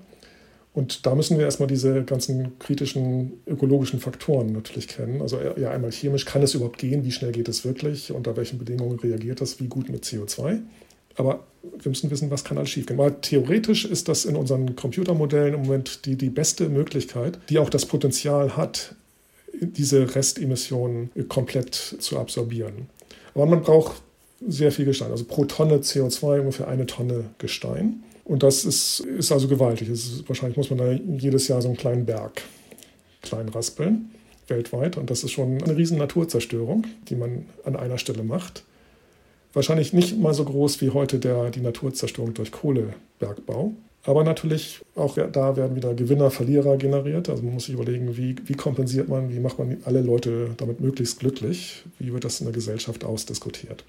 [0.73, 5.21] Und da müssen wir erstmal diese ganzen kritischen ökologischen Faktoren natürlich kennen.
[5.21, 7.03] Also ja, einmal chemisch, kann es überhaupt gehen?
[7.03, 8.11] Wie schnell geht es wirklich?
[8.11, 9.59] Unter welchen Bedingungen reagiert das?
[9.59, 10.59] Wie gut mit CO2?
[11.15, 12.97] Aber wir müssen wissen, was kann alles schiefgehen.
[12.97, 17.69] Weil theoretisch ist das in unseren Computermodellen im Moment die, die beste Möglichkeit, die auch
[17.69, 18.95] das Potenzial hat,
[19.61, 22.87] diese Restemissionen komplett zu absorbieren.
[23.33, 24.01] Aber man braucht
[24.47, 25.11] sehr viel Gestein.
[25.11, 28.03] Also pro Tonne CO2 ungefähr eine Tonne Gestein.
[28.29, 29.89] Und das ist, ist also gewaltig.
[29.89, 32.43] Ist, wahrscheinlich muss man da jedes Jahr so einen kleinen Berg
[33.23, 34.11] klein raspeln,
[34.47, 34.97] weltweit.
[34.97, 38.63] Und das ist schon eine riesen Naturzerstörung, die man an einer Stelle macht.
[39.53, 43.73] Wahrscheinlich nicht mal so groß wie heute der, die Naturzerstörung durch Kohlebergbau.
[44.03, 47.29] Aber natürlich, auch da werden wieder Gewinner, Verlierer generiert.
[47.29, 50.81] Also man muss sich überlegen, wie, wie kompensiert man, wie macht man alle Leute damit
[50.81, 53.83] möglichst glücklich, wie wird das in der Gesellschaft ausdiskutiert.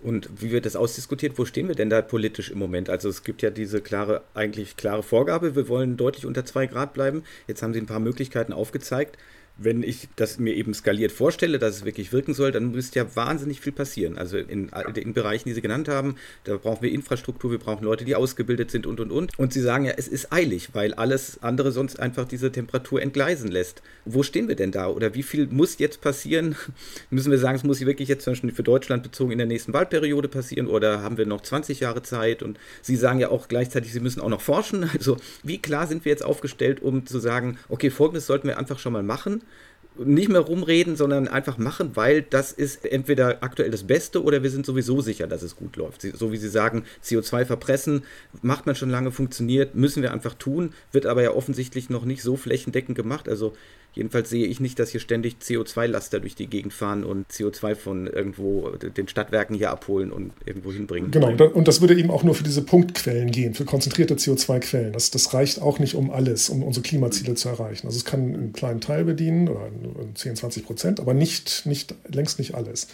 [0.00, 1.38] Und wie wird das ausdiskutiert?
[1.38, 2.90] Wo stehen wir denn da politisch im Moment?
[2.90, 6.94] Also es gibt ja diese klare, eigentlich klare Vorgabe, wir wollen deutlich unter zwei Grad
[6.94, 7.22] bleiben.
[7.46, 9.16] Jetzt haben Sie ein paar Möglichkeiten aufgezeigt
[9.58, 13.16] wenn ich das mir eben skaliert vorstelle, dass es wirklich wirken soll, dann müsste ja
[13.16, 14.18] wahnsinnig viel passieren.
[14.18, 18.04] Also in den Bereichen, die Sie genannt haben, da brauchen wir Infrastruktur, wir brauchen Leute,
[18.04, 19.38] die ausgebildet sind und und und.
[19.38, 23.50] Und Sie sagen ja, es ist eilig, weil alles andere sonst einfach diese Temperatur entgleisen
[23.50, 23.82] lässt.
[24.04, 24.88] Wo stehen wir denn da?
[24.88, 26.56] Oder wie viel muss jetzt passieren?
[27.10, 29.72] Müssen wir sagen, es muss wirklich jetzt zum Beispiel für Deutschland bezogen in der nächsten
[29.72, 32.42] Wahlperiode passieren oder haben wir noch 20 Jahre Zeit?
[32.42, 34.90] Und Sie sagen ja auch gleichzeitig, Sie müssen auch noch forschen.
[34.96, 38.78] Also wie klar sind wir jetzt aufgestellt, um zu sagen, okay, folgendes sollten wir einfach
[38.78, 39.42] schon mal machen
[39.98, 44.50] nicht mehr rumreden, sondern einfach machen, weil das ist entweder aktuell das Beste oder wir
[44.50, 46.02] sind sowieso sicher, dass es gut läuft.
[46.02, 48.04] So wie Sie sagen, CO2 verpressen,
[48.42, 52.22] macht man schon lange, funktioniert, müssen wir einfach tun, wird aber ja offensichtlich noch nicht
[52.22, 53.28] so flächendeckend gemacht.
[53.28, 53.54] Also
[53.96, 58.06] Jedenfalls sehe ich nicht, dass hier ständig CO2-Laster durch die Gegend fahren und CO2 von
[58.06, 61.10] irgendwo den Stadtwerken hier abholen und irgendwo hinbringen.
[61.10, 64.92] Genau, und das würde eben auch nur für diese Punktquellen gehen, für konzentrierte CO2-Quellen.
[64.92, 67.86] Das, das reicht auch nicht um alles, um unsere Klimaziele zu erreichen.
[67.86, 69.70] Also es kann einen kleinen Teil bedienen oder
[70.14, 72.88] 10, 20 Prozent, aber nicht, nicht, längst nicht alles.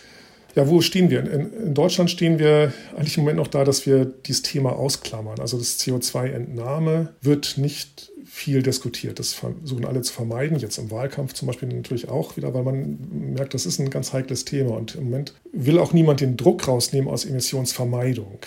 [0.55, 1.21] Ja, wo stehen wir?
[1.21, 5.41] In, in, Deutschland stehen wir eigentlich im Moment noch da, dass wir dieses Thema ausklammern.
[5.41, 9.19] Also das CO2-Entnahme wird nicht viel diskutiert.
[9.19, 12.97] Das versuchen alle zu vermeiden, jetzt im Wahlkampf zum Beispiel natürlich auch wieder, weil man
[13.35, 16.67] merkt, das ist ein ganz heikles Thema und im Moment will auch niemand den Druck
[16.67, 18.39] rausnehmen aus Emissionsvermeidung.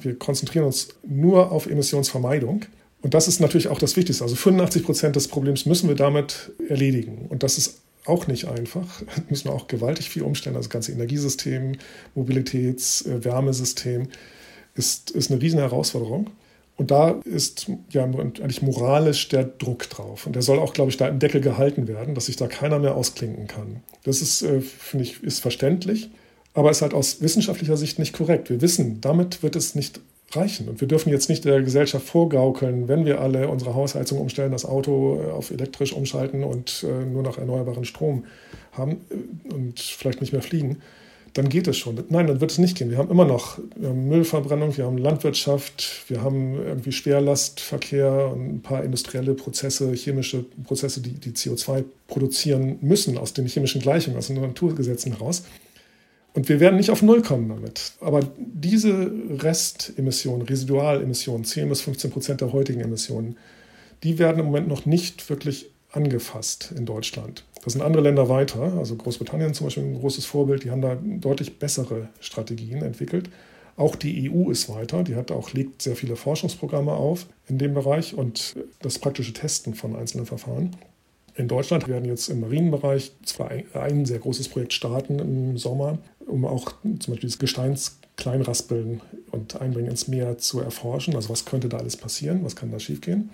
[0.00, 2.66] Wir konzentrieren uns nur auf Emissionsvermeidung.
[3.02, 4.22] Und das ist natürlich auch das Wichtigste.
[4.22, 7.26] Also 85 Prozent des Problems müssen wir damit erledigen.
[7.28, 9.02] Und das ist auch nicht einfach.
[9.02, 10.54] Da müssen wir auch gewaltig viel umstellen.
[10.54, 11.78] Also das ganze Energiesystem,
[12.14, 14.06] Mobilitäts-, äh, Wärmesystem
[14.76, 16.30] ist, ist eine riesen Herausforderung.
[16.76, 20.26] Und da ist ja eigentlich moralisch der Druck drauf.
[20.26, 22.78] Und der soll auch, glaube ich, da im Deckel gehalten werden, dass sich da keiner
[22.78, 23.82] mehr ausklinken kann.
[24.04, 26.10] Das ist, äh, finde ich, ist verständlich,
[26.54, 28.50] aber ist halt aus wissenschaftlicher Sicht nicht korrekt.
[28.50, 30.00] Wir wissen, damit wird es nicht
[30.32, 30.68] reichen.
[30.68, 34.64] Und wir dürfen jetzt nicht der Gesellschaft vorgaukeln, wenn wir alle unsere Hausheizung umstellen, das
[34.64, 38.24] Auto äh, auf elektrisch umschalten und äh, nur noch erneuerbaren Strom
[38.72, 39.02] haben
[39.52, 40.78] und vielleicht nicht mehr fliegen
[41.34, 42.02] dann geht es schon.
[42.10, 42.90] Nein, dann wird es nicht gehen.
[42.90, 48.84] Wir haben immer noch Müllverbrennung, wir haben Landwirtschaft, wir haben irgendwie Schwerlastverkehr und ein paar
[48.84, 54.40] industrielle Prozesse, chemische Prozesse, die, die CO2 produzieren müssen aus den chemischen Gleichungen, aus den
[54.40, 55.44] Naturgesetzen heraus.
[56.34, 57.92] Und wir werden nicht auf Null kommen damit.
[58.00, 63.36] Aber diese Restemissionen, Residualemissionen, 10 bis 15 Prozent der heutigen Emissionen,
[64.02, 67.44] die werden im Moment noch nicht wirklich angefasst in Deutschland.
[67.62, 70.96] Das sind andere Länder weiter, also Großbritannien zum Beispiel ein großes Vorbild, die haben da
[70.96, 73.30] deutlich bessere Strategien entwickelt.
[73.76, 77.72] Auch die EU ist weiter, die hat auch, legt sehr viele Forschungsprogramme auf in dem
[77.72, 80.76] Bereich und das praktische Testen von einzelnen Verfahren.
[81.34, 86.44] In Deutschland werden jetzt im Marienbereich zwar ein sehr großes Projekt starten im Sommer, um
[86.44, 89.00] auch zum Beispiel das Gesteinskleinraspeln
[89.30, 91.16] und Einbringen ins Meer zu erforschen.
[91.16, 93.30] Also was könnte da alles passieren, was kann da schiefgehen?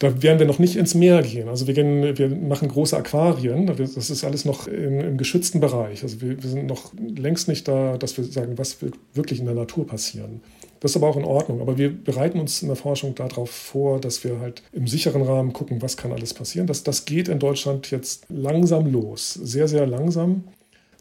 [0.00, 1.50] Da werden wir noch nicht ins Meer gehen.
[1.50, 3.66] Also wir, gehen, wir machen große Aquarien.
[3.66, 6.02] Das ist alles noch im, im geschützten Bereich.
[6.02, 8.78] Also wir, wir, sind noch längst nicht da, dass wir sagen, was
[9.12, 10.40] wirklich in der Natur passieren.
[10.80, 11.60] Das ist aber auch in Ordnung.
[11.60, 15.52] Aber wir bereiten uns in der Forschung darauf vor, dass wir halt im sicheren Rahmen
[15.52, 16.66] gucken, was kann alles passieren.
[16.66, 19.34] Das, das geht in Deutschland jetzt langsam los.
[19.34, 20.44] Sehr, sehr langsam.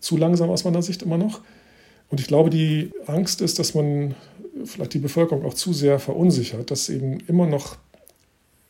[0.02, 1.40] Zu langsam aus meiner Sicht immer noch.
[2.10, 4.16] Und ich glaube, die Angst ist, dass man
[4.66, 7.78] vielleicht die Bevölkerung auch zu sehr verunsichert, dass eben immer noch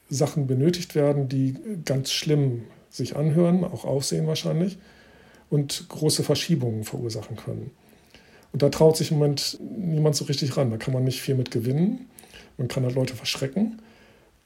[0.09, 1.55] Sachen benötigt werden, die
[1.85, 4.77] ganz schlimm sich anhören, auch aussehen wahrscheinlich,
[5.49, 7.71] und große Verschiebungen verursachen können.
[8.51, 10.71] Und da traut sich im Moment niemand so richtig ran.
[10.71, 12.07] Da kann man nicht viel mit gewinnen.
[12.57, 13.79] Man kann halt Leute verschrecken.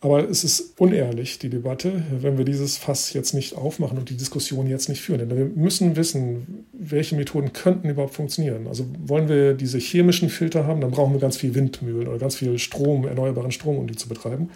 [0.01, 4.17] Aber es ist unehrlich, die Debatte, wenn wir dieses Fass jetzt nicht aufmachen und die
[4.17, 5.19] Diskussion jetzt nicht führen.
[5.19, 8.67] Denn wir müssen wissen, welche Methoden könnten überhaupt funktionieren.
[8.67, 12.35] Also wollen wir diese chemischen Filter haben, dann brauchen wir ganz viel Windmühlen oder ganz
[12.35, 14.49] viel Strom, erneuerbaren Strom, um die zu betreiben.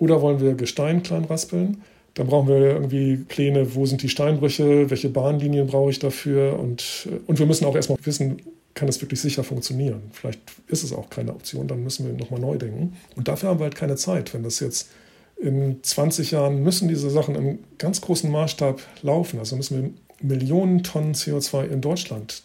[0.00, 1.82] Oder wollen wir Gestein klein raspeln?
[2.14, 7.08] Dann brauchen wir irgendwie Pläne, wo sind die Steinbrüche, welche Bahnlinien brauche ich dafür und,
[7.28, 8.42] und wir müssen auch erstmal wissen,
[8.74, 10.02] kann es wirklich sicher funktionieren.
[10.12, 12.96] Vielleicht ist es auch keine Option, dann müssen wir nochmal neu denken.
[13.14, 14.34] Und dafür haben wir halt keine Zeit.
[14.34, 14.88] Wenn das jetzt
[15.36, 19.38] in 20 Jahren müssen diese Sachen im ganz großen Maßstab laufen.
[19.38, 22.42] Also müssen wir Millionen Tonnen CO2 in Deutschland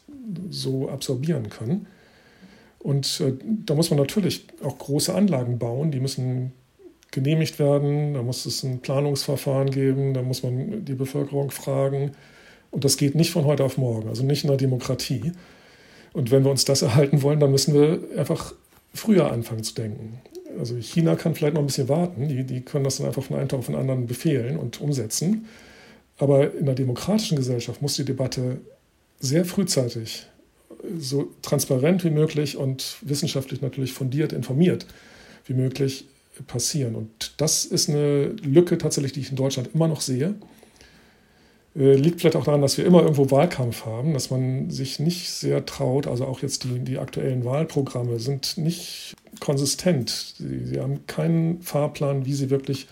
[0.49, 1.87] so absorbieren können.
[2.79, 3.33] Und äh,
[3.65, 6.53] da muss man natürlich auch große Anlagen bauen, die müssen
[7.15, 12.11] genehmigt werden, da muss es ein Planungsverfahren geben, da muss man die Bevölkerung fragen.
[12.69, 15.31] Und das geht nicht von heute auf morgen, also nicht in der Demokratie.
[16.13, 18.53] Und wenn wir uns das erhalten wollen, dann müssen wir einfach
[18.93, 20.19] früher anfangen zu denken.
[20.59, 23.37] Also China kann vielleicht noch ein bisschen warten, die, die können das dann einfach von
[23.37, 25.47] einem Tag auf den anderen befehlen und umsetzen.
[26.17, 28.59] Aber in einer demokratischen Gesellschaft muss die Debatte
[29.19, 30.27] sehr frühzeitig,
[30.97, 34.85] so transparent wie möglich und wissenschaftlich natürlich fundiert informiert
[35.45, 36.05] wie möglich
[36.43, 36.95] passieren.
[36.95, 40.35] Und das ist eine Lücke tatsächlich, die ich in Deutschland immer noch sehe.
[41.75, 45.29] Äh, liegt vielleicht auch daran, dass wir immer irgendwo Wahlkampf haben, dass man sich nicht
[45.29, 46.07] sehr traut.
[46.07, 50.35] Also auch jetzt die, die aktuellen Wahlprogramme sind nicht konsistent.
[50.37, 52.87] Sie, sie haben keinen Fahrplan, wie sie wirklich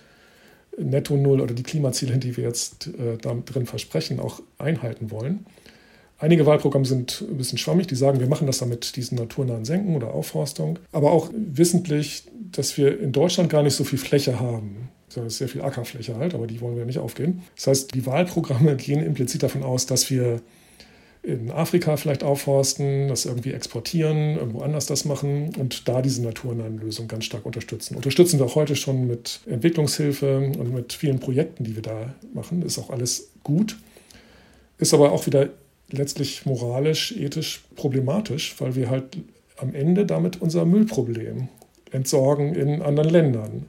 [0.78, 5.46] Netto Null oder die Klimaziele, die wir jetzt äh, da drin versprechen, auch einhalten wollen.
[6.24, 9.94] Einige Wahlprogramme sind ein bisschen schwammig, die sagen, wir machen das damit diesen naturnahen Senken
[9.94, 14.88] oder Aufforstung, aber auch wissentlich, dass wir in Deutschland gar nicht so viel Fläche haben.
[15.14, 17.42] Das ist sehr viel Ackerfläche halt, aber die wollen wir nicht aufgehen.
[17.58, 20.40] Das heißt, die Wahlprogramme gehen implizit davon aus, dass wir
[21.24, 26.78] in Afrika vielleicht aufforsten, das irgendwie exportieren, irgendwo anders das machen und da diese naturnahen
[26.78, 27.98] Lösungen ganz stark unterstützen.
[27.98, 32.62] Unterstützen wir auch heute schon mit Entwicklungshilfe und mit vielen Projekten, die wir da machen.
[32.62, 33.76] Ist auch alles gut.
[34.78, 35.50] Ist aber auch wieder
[35.94, 39.18] letztlich moralisch, ethisch problematisch, weil wir halt
[39.58, 41.48] am Ende damit unser Müllproblem
[41.92, 43.66] entsorgen in anderen Ländern.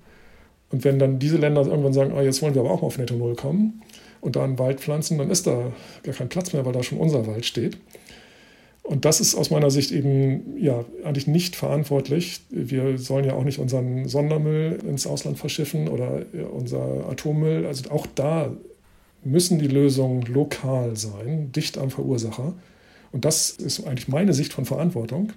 [0.70, 2.98] Und wenn dann diese Länder irgendwann sagen, oh, jetzt wollen wir aber auch mal auf
[2.98, 3.82] Netto Null kommen
[4.20, 5.72] und da einen Wald pflanzen, dann ist da
[6.02, 7.76] gar kein Platz mehr, weil da schon unser Wald steht.
[8.82, 12.40] Und das ist aus meiner Sicht eben ja eigentlich nicht verantwortlich.
[12.50, 17.64] Wir sollen ja auch nicht unseren Sondermüll ins Ausland verschiffen oder unser Atommüll.
[17.64, 18.52] Also auch da
[19.24, 22.54] müssen die Lösungen lokal sein, dicht am Verursacher.
[23.12, 25.32] Und das ist eigentlich meine Sicht von Verantwortung,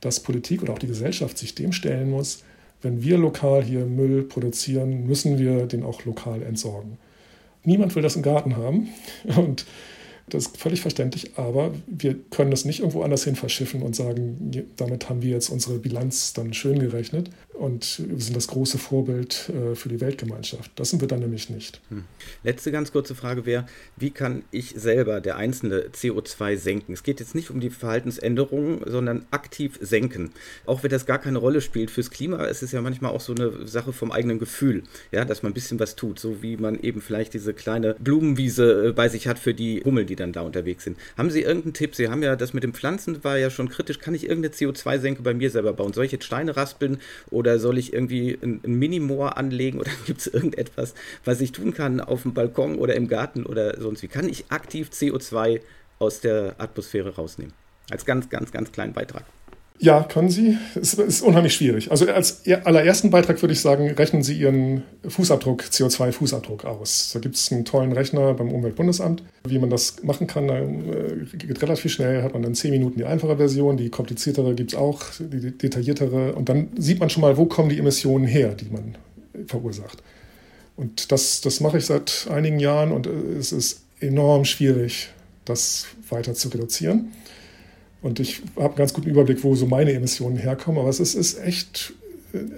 [0.00, 2.44] dass Politik oder auch die Gesellschaft sich dem stellen muss,
[2.82, 6.98] wenn wir lokal hier Müll produzieren, müssen wir den auch lokal entsorgen.
[7.64, 8.88] Niemand will das im Garten haben
[9.36, 9.64] und
[10.28, 14.50] das ist völlig verständlich, aber wir können das nicht irgendwo anders hin verschiffen und sagen,
[14.76, 19.48] damit haben wir jetzt unsere Bilanz dann schön gerechnet und wir sind das große Vorbild
[19.50, 20.70] äh, für die Weltgemeinschaft.
[20.76, 21.80] Das sind wir dann nämlich nicht.
[21.88, 22.04] Hm.
[22.42, 26.92] Letzte ganz kurze Frage wäre, wie kann ich selber, der Einzelne, CO2 senken?
[26.92, 30.32] Es geht jetzt nicht um die Verhaltensänderungen, sondern aktiv senken.
[30.66, 33.34] Auch wenn das gar keine Rolle spielt fürs Klima, es ist ja manchmal auch so
[33.34, 34.82] eine Sache vom eigenen Gefühl,
[35.12, 38.88] ja, dass man ein bisschen was tut, so wie man eben vielleicht diese kleine Blumenwiese
[38.88, 40.98] äh, bei sich hat für die Hummel, die dann da unterwegs sind.
[41.16, 41.94] Haben Sie irgendeinen Tipp?
[41.94, 44.00] Sie haben ja das mit dem Pflanzen war ja schon kritisch.
[44.00, 45.92] Kann ich irgendeine CO2-Senke bei mir selber bauen?
[45.92, 46.98] Soll ich jetzt Steine raspeln
[47.30, 50.94] oder oder soll ich irgendwie ein, ein Minimoor anlegen oder gibt es irgendetwas,
[51.26, 54.08] was ich tun kann auf dem Balkon oder im Garten oder sonst wie?
[54.08, 55.60] Kann ich aktiv CO2
[55.98, 57.52] aus der Atmosphäre rausnehmen?
[57.90, 59.24] Als ganz, ganz, ganz kleinen Beitrag.
[59.80, 60.56] Ja, können Sie.
[60.80, 61.90] Es ist unheimlich schwierig.
[61.90, 67.10] Also als allerersten Beitrag würde ich sagen, rechnen Sie Ihren Fußabdruck, CO2-Fußabdruck aus.
[67.12, 70.48] Da gibt es einen tollen Rechner beim Umweltbundesamt, wie man das machen kann.
[70.48, 74.72] Äh, geht relativ schnell, hat man dann zehn Minuten die einfache Version, die kompliziertere gibt
[74.72, 76.34] es auch, die detailliertere.
[76.34, 78.94] Und dann sieht man schon mal, wo kommen die Emissionen her, die man
[79.48, 80.02] verursacht.
[80.76, 85.10] Und das, das mache ich seit einigen Jahren und es ist enorm schwierig,
[85.44, 87.12] das weiter zu reduzieren.
[88.04, 90.78] Und ich habe einen ganz guten Überblick, wo so meine Emissionen herkommen.
[90.78, 91.94] Aber es ist, ist echt,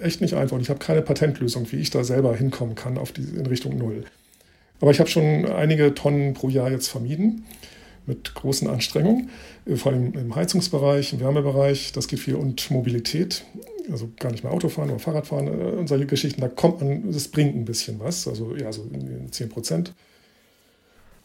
[0.01, 0.57] echt nicht einfach.
[0.57, 3.77] Und ich habe keine Patentlösung, wie ich da selber hinkommen kann auf die, in Richtung
[3.77, 4.03] Null.
[4.81, 7.45] Aber ich habe schon einige Tonnen pro Jahr jetzt vermieden
[8.05, 9.29] mit großen Anstrengungen,
[9.75, 13.43] vor allem im Heizungsbereich, im Wärmebereich, das geht viel und Mobilität,
[13.89, 17.27] also gar nicht mehr Autofahren oder Fahrradfahren äh, und solche Geschichten, da kommt man, das
[17.27, 18.85] bringt ein bisschen was, also ja, so
[19.31, 19.93] 10 Prozent.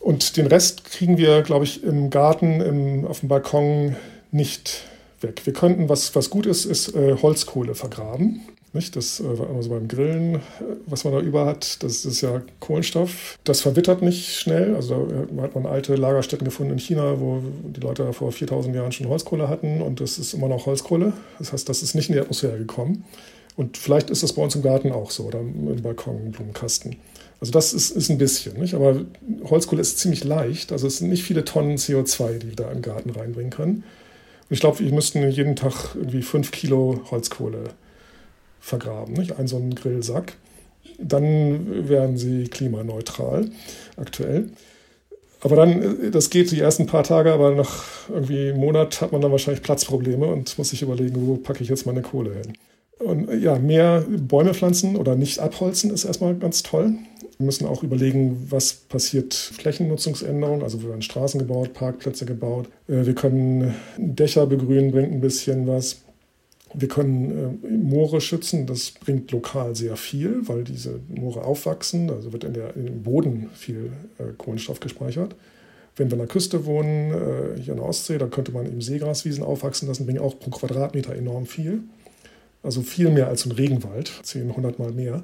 [0.02, 3.94] Und den Rest kriegen wir, glaube ich, im Garten, im, auf dem Balkon
[4.32, 4.82] nicht
[5.20, 5.42] weg.
[5.44, 8.42] Wir könnten, was, was gut ist, ist äh, Holzkohle vergraben.
[8.72, 8.96] Nicht?
[8.96, 9.24] Das äh,
[9.54, 10.40] also beim Grillen, äh,
[10.86, 13.38] was man da über hat, das ist ja Kohlenstoff.
[13.44, 14.74] Das verwittert nicht schnell.
[14.74, 18.74] Also da äh, hat man alte Lagerstätten gefunden in China, wo die Leute vor 4000
[18.74, 21.12] Jahren schon Holzkohle hatten und das ist immer noch Holzkohle.
[21.38, 23.04] Das heißt, das ist nicht in die Atmosphäre gekommen.
[23.54, 26.96] Und vielleicht ist das bei uns im Garten auch so oder im Balkon, im Blumenkasten.
[27.42, 28.74] Also das ist, ist ein bisschen, nicht?
[28.74, 29.04] aber
[29.42, 30.70] Holzkohle ist ziemlich leicht.
[30.70, 33.82] Also es sind nicht viele Tonnen CO2, die wir da im Garten reinbringen können.
[34.48, 37.64] Und ich glaube, wir müssten jeden Tag irgendwie fünf Kilo Holzkohle
[38.60, 39.40] vergraben, nicht?
[39.40, 40.34] ein so einen Grillsack.
[41.00, 43.50] Dann wären sie klimaneutral
[43.96, 44.50] aktuell.
[45.40, 49.20] Aber dann, das geht die ersten paar Tage, aber nach irgendwie einem Monat hat man
[49.20, 52.52] dann wahrscheinlich Platzprobleme und muss sich überlegen, wo packe ich jetzt meine Kohle hin.
[53.02, 56.94] Und ja, mehr Bäume pflanzen oder nicht abholzen ist erstmal ganz toll.
[57.38, 60.62] Wir müssen auch überlegen, was passiert Flächennutzungsänderungen.
[60.62, 62.68] Also werden Straßen gebaut, Parkplätze gebaut.
[62.88, 66.02] Äh, wir können Dächer begrünen, bringt ein bisschen was.
[66.74, 72.32] Wir können äh, Moore schützen, das bringt lokal sehr viel, weil diese Moore aufwachsen, also
[72.32, 75.34] wird in der, im Boden viel äh, Kohlenstoff gespeichert.
[75.96, 78.80] Wenn wir an der Küste wohnen, äh, hier in der Ostsee, da könnte man eben
[78.80, 81.82] Seegraswiesen aufwachsen lassen, bringen auch pro Quadratmeter enorm viel.
[82.62, 85.22] Also viel mehr als ein Regenwald, 10, 100 Mal mehr.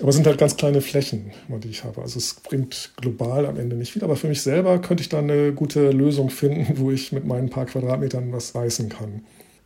[0.00, 2.02] Aber es sind halt ganz kleine Flächen, die ich habe.
[2.02, 4.04] Also es bringt global am Ende nicht viel.
[4.04, 7.50] Aber für mich selber könnte ich da eine gute Lösung finden, wo ich mit meinen
[7.50, 9.22] paar Quadratmetern was reißen kann.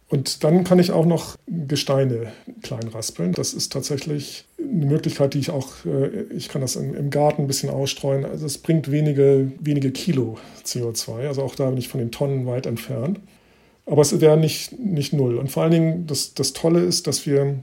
[0.09, 2.33] Und dann kann ich auch noch Gesteine
[2.63, 3.33] klein raspeln.
[3.33, 7.49] Das ist tatsächlich eine Möglichkeit, die ich auch, äh, ich kann das im Garten ein
[7.49, 8.25] bisschen ausstreuen.
[8.25, 11.27] Also es bringt wenige, wenige Kilo CO2.
[11.27, 13.21] Also auch da bin ich von den Tonnen weit entfernt.
[13.87, 15.39] Aber es wäre nicht, nicht null.
[15.39, 17.57] Und vor allen Dingen, das, das Tolle ist, dass wir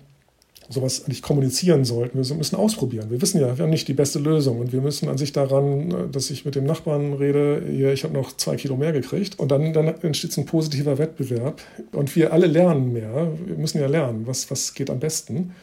[0.69, 2.17] sowas eigentlich kommunizieren sollten.
[2.17, 3.09] Wir müssen ausprobieren.
[3.09, 6.11] Wir wissen ja, wir haben nicht die beste Lösung und wir müssen an sich daran,
[6.11, 9.51] dass ich mit dem Nachbarn rede, hier, ich habe noch zwei Kilo mehr gekriegt und
[9.51, 11.61] dann, dann entsteht ein positiver Wettbewerb
[11.91, 13.27] und wir alle lernen mehr.
[13.45, 15.53] Wir müssen ja lernen, was, was geht am besten.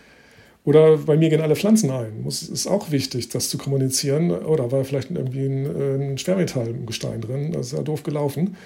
[0.65, 2.25] Oder bei mir gehen alle Pflanzen ein.
[2.29, 4.31] Es ist auch wichtig, das zu kommunizieren.
[4.31, 7.53] Oder war vielleicht irgendwie ein, ein Schwermetall im Gestein drin.
[7.53, 8.57] Das ist ja doof gelaufen.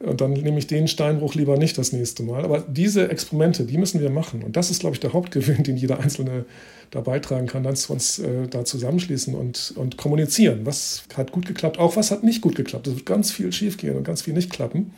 [0.00, 2.44] Und dann nehme ich den Steinbruch lieber nicht das nächste Mal.
[2.44, 4.42] Aber diese Experimente, die müssen wir machen.
[4.42, 6.44] Und das ist, glaube ich, der Hauptgewinn, den jeder Einzelne
[6.90, 10.64] da beitragen kann, dass wir uns äh, da zusammenschließen und, und kommunizieren.
[10.64, 12.86] Was hat gut geklappt, auch was hat nicht gut geklappt.
[12.86, 14.92] Es wird ganz viel schiefgehen und ganz viel nicht klappen.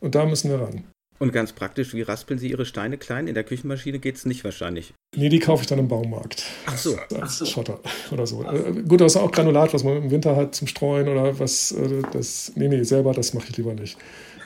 [0.00, 0.84] Und da müssen wir ran.
[1.22, 3.28] Und ganz praktisch, wie raspeln Sie Ihre Steine klein?
[3.28, 4.92] In der Küchenmaschine geht es nicht wahrscheinlich.
[5.14, 6.42] Nee, die kaufe ich dann im Baumarkt.
[6.66, 6.98] Ach so.
[7.20, 7.44] Als so.
[7.44, 7.78] Schotter
[8.10, 8.42] oder so.
[8.42, 11.70] Äh, gut, das ist auch Granulat, was man im Winter hat zum Streuen oder was.
[11.70, 13.96] Äh, das, nee, nee, selber, das mache ich lieber nicht.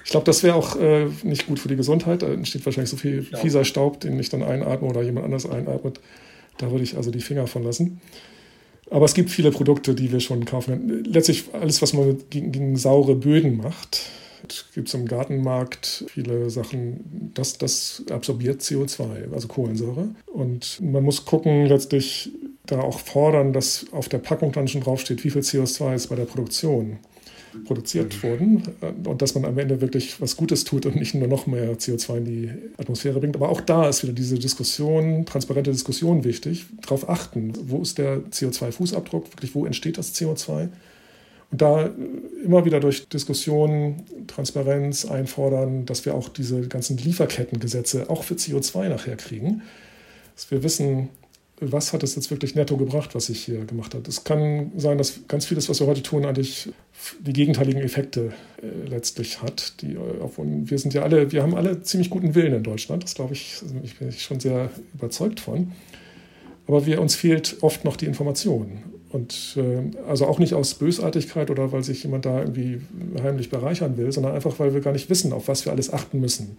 [0.07, 2.23] Ich glaube, das wäre auch äh, nicht gut für die Gesundheit.
[2.23, 3.39] Da entsteht wahrscheinlich so viel ja.
[3.39, 5.99] fieser Staub, den ich dann einatme oder jemand anders einatmet.
[6.59, 8.01] Da würde ich also die Finger von lassen.
[8.89, 11.03] Aber es gibt viele Produkte, die wir schon kaufen.
[11.05, 14.03] Letztlich alles, was man gegen, gegen saure Böden macht,
[14.75, 20.11] gibt es im Gartenmarkt viele Sachen, das, das absorbiert CO2, also Kohlensäure.
[20.27, 22.31] Und man muss gucken, letztlich
[22.65, 26.15] da auch fordern, dass auf der Packung dann schon draufsteht, wie viel CO2 ist bei
[26.15, 27.01] der Produktion
[27.65, 28.29] produziert mhm.
[28.29, 31.47] wurden äh, und dass man am Ende wirklich was Gutes tut und nicht nur noch
[31.47, 33.37] mehr CO2 in die Atmosphäre bringt.
[33.37, 36.67] Aber auch da ist wieder diese Diskussion, transparente Diskussion wichtig.
[36.83, 40.69] Darauf achten, wo ist der CO2-Fußabdruck, wirklich wo entsteht das CO2?
[41.53, 41.91] Und da
[42.45, 48.89] immer wieder durch Diskussionen, Transparenz einfordern, dass wir auch diese ganzen Lieferkettengesetze auch für CO2
[48.89, 49.63] nachher kriegen.
[50.35, 51.09] Dass wir wissen,
[51.61, 54.09] was hat es jetzt wirklich netto gebracht, was ich hier gemacht habe.
[54.09, 56.69] Es kann sein, dass ganz vieles, was wir heute tun, eigentlich
[57.21, 58.33] die gegenteiligen Effekte
[58.63, 59.81] äh, letztlich hat.
[59.81, 63.05] Die, äh, wir sind ja alle, wir haben alle ziemlich guten Willen in Deutschland.
[63.05, 65.73] Das glaube ich, also ich bin schon sehr überzeugt von.
[66.67, 68.83] Aber wir, uns fehlt oft noch die Information.
[69.11, 72.83] Und äh, also auch nicht aus Bösartigkeit oder weil sich jemand da irgendwie
[73.23, 76.21] heimlich bereichern will, sondern einfach, weil wir gar nicht wissen, auf was wir alles achten
[76.21, 76.59] müssen.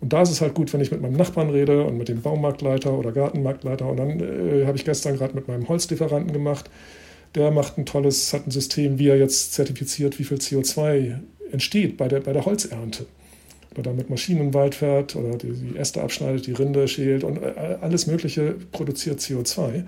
[0.00, 2.22] Und da ist es halt gut, wenn ich mit meinem Nachbarn rede und mit dem
[2.22, 3.86] Baumarktleiter oder Gartenmarktleiter.
[3.86, 6.70] Und dann äh, habe ich gestern gerade mit meinem Holzlieferanten gemacht.
[7.34, 11.18] Der macht ein tolles, hat ein System, wie er jetzt zertifiziert, wie viel CO2
[11.52, 13.06] entsteht bei der, bei der Holzernte.
[13.78, 17.36] Oder mit Maschinen im Wald fährt oder die, die Äste abschneidet, die Rinde schält und
[17.36, 19.84] äh, alles Mögliche produziert CO2.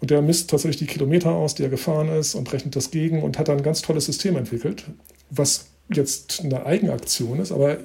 [0.00, 3.22] Und der misst tatsächlich die Kilometer aus, die er gefahren ist und rechnet das gegen
[3.22, 4.84] und hat dann ein ganz tolles System entwickelt,
[5.30, 7.78] was jetzt eine Eigenaktion ist, aber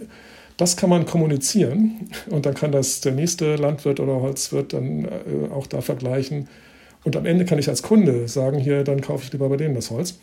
[0.59, 5.09] das kann man kommunizieren und dann kann das der nächste Landwirt oder Holzwirt dann äh,
[5.53, 6.49] auch da vergleichen.
[7.05, 9.73] Und am Ende kann ich als Kunde sagen, hier, dann kaufe ich lieber bei denen
[9.73, 10.19] das Holz.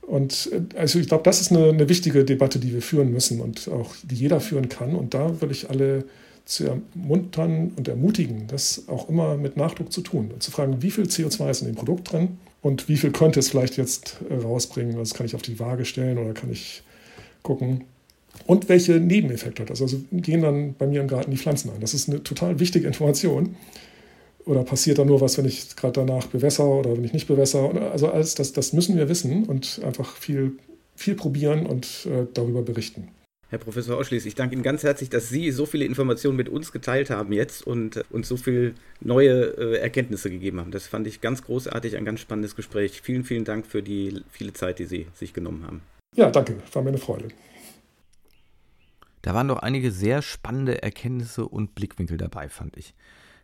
[0.00, 3.40] Und äh, also ich glaube, das ist eine, eine, wichtige Debatte, die wir führen müssen
[3.40, 4.96] und auch die jeder führen kann.
[4.96, 6.06] Und da will ich alle
[6.44, 10.90] zu ermuntern und ermutigen, das auch immer mit Nachdruck zu tun und zu fragen, wie
[10.90, 14.34] viel CO2 ist in dem Produkt drin und wie viel könnte es vielleicht jetzt äh,
[14.34, 14.96] rausbringen.
[14.96, 16.82] Das kann ich auf die Waage stellen oder kann ich
[17.44, 17.84] gucken,
[18.46, 19.82] und welche Nebeneffekte hat das.
[19.82, 21.80] Also gehen dann bei mir im Garten die Pflanzen an.
[21.80, 23.56] Das ist eine total wichtige Information.
[24.44, 27.92] Oder passiert da nur was, wenn ich gerade danach bewässer oder wenn ich nicht bewässer?
[27.92, 30.54] Also alles, das, das müssen wir wissen und einfach viel,
[30.96, 33.08] viel probieren und äh, darüber berichten.
[33.50, 36.72] Herr Professor Oschlies, ich danke Ihnen ganz herzlich, dass Sie so viele Informationen mit uns
[36.72, 40.70] geteilt haben jetzt und äh, uns so viele neue äh, Erkenntnisse gegeben haben.
[40.70, 43.02] Das fand ich ganz großartig, ein ganz spannendes Gespräch.
[43.02, 45.82] Vielen, vielen Dank für die viele Zeit, die Sie sich genommen haben.
[46.16, 46.56] Ja, danke.
[46.72, 47.28] War mir eine Freude.
[49.22, 52.94] Da waren doch einige sehr spannende Erkenntnisse und Blickwinkel dabei, fand ich.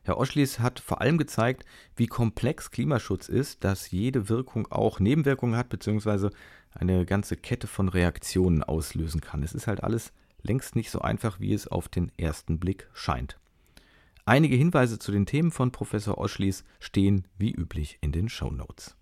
[0.03, 1.65] Herr Oschlies hat vor allem gezeigt,
[1.97, 6.31] wie komplex Klimaschutz ist, dass jede Wirkung auch Nebenwirkungen hat, beziehungsweise
[6.73, 9.43] eine ganze Kette von Reaktionen auslösen kann.
[9.43, 10.13] Es ist halt alles
[10.43, 13.39] längst nicht so einfach, wie es auf den ersten Blick scheint.
[14.25, 18.97] Einige Hinweise zu den Themen von Professor Oschlies stehen wie üblich in den Show Notes.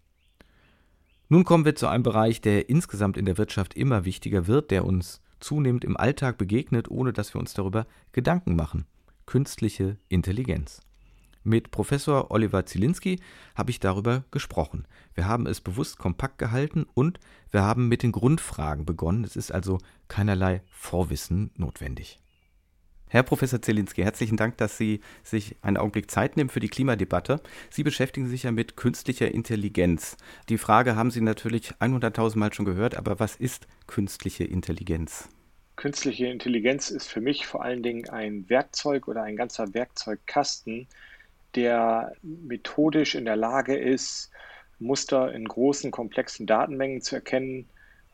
[1.28, 4.84] Nun kommen wir zu einem Bereich, der insgesamt in der Wirtschaft immer wichtiger wird, der
[4.84, 8.86] uns zunehmend im Alltag begegnet, ohne dass wir uns darüber Gedanken machen.
[9.26, 10.80] künstliche Intelligenz.
[11.42, 13.20] Mit Professor Oliver Zielinski
[13.54, 14.86] habe ich darüber gesprochen.
[15.14, 17.20] Wir haben es bewusst kompakt gehalten und
[17.50, 19.22] wir haben mit den Grundfragen begonnen.
[19.22, 19.78] Es ist also
[20.08, 22.18] keinerlei Vorwissen notwendig.
[23.08, 27.40] Herr Professor Zielinski, herzlichen Dank, dass Sie sich einen Augenblick Zeit nehmen für die Klimadebatte.
[27.70, 30.16] Sie beschäftigen sich ja mit künstlicher Intelligenz.
[30.48, 35.28] Die Frage haben Sie natürlich 100.000 Mal schon gehört, aber was ist künstliche Intelligenz?
[35.76, 40.88] Künstliche Intelligenz ist für mich vor allen Dingen ein Werkzeug oder ein ganzer Werkzeugkasten,
[41.54, 44.32] der methodisch in der Lage ist,
[44.80, 47.68] Muster in großen, komplexen Datenmengen zu erkennen,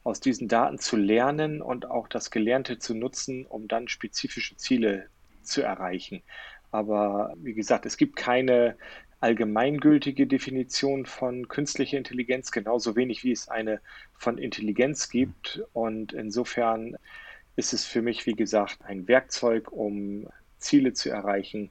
[0.05, 5.07] aus diesen Daten zu lernen und auch das Gelernte zu nutzen, um dann spezifische Ziele
[5.43, 6.23] zu erreichen.
[6.71, 8.77] Aber wie gesagt, es gibt keine
[9.21, 13.81] allgemeingültige Definition von künstlicher Intelligenz, genauso wenig wie es eine
[14.15, 15.63] von Intelligenz gibt.
[15.73, 16.97] Und insofern
[17.55, 20.27] ist es für mich, wie gesagt, ein Werkzeug, um
[20.59, 21.71] Ziele zu erreichen,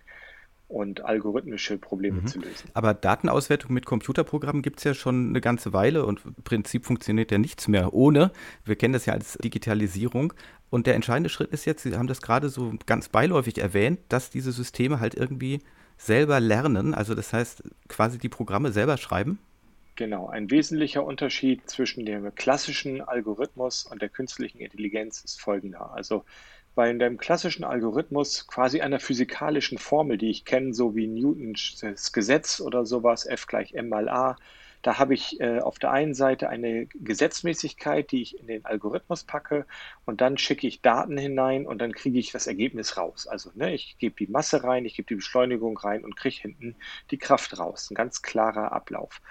[0.71, 2.27] und algorithmische Probleme mhm.
[2.27, 2.69] zu lösen.
[2.73, 7.31] Aber Datenauswertung mit Computerprogrammen gibt es ja schon eine ganze Weile und im Prinzip funktioniert
[7.31, 8.31] ja nichts mehr ohne.
[8.65, 10.33] Wir kennen das ja als Digitalisierung.
[10.69, 14.29] Und der entscheidende Schritt ist jetzt, Sie haben das gerade so ganz beiläufig erwähnt, dass
[14.29, 15.59] diese Systeme halt irgendwie
[15.97, 19.37] selber lernen, also das heißt quasi die Programme selber schreiben.
[19.95, 25.93] Genau, ein wesentlicher Unterschied zwischen dem klassischen Algorithmus und der künstlichen Intelligenz ist folgender.
[25.93, 26.23] Also
[26.75, 32.61] bei einem klassischen Algorithmus quasi einer physikalischen Formel, die ich kenne, so wie Newtons Gesetz
[32.61, 34.37] oder sowas, F gleich m mal a,
[34.81, 39.23] da habe ich äh, auf der einen Seite eine Gesetzmäßigkeit, die ich in den Algorithmus
[39.23, 39.65] packe
[40.05, 43.27] und dann schicke ich Daten hinein und dann kriege ich das Ergebnis raus.
[43.27, 46.75] Also ne, ich gebe die Masse rein, ich gebe die Beschleunigung rein und kriege hinten
[47.11, 47.91] die Kraft raus.
[47.91, 49.21] Ein ganz klarer Ablauf.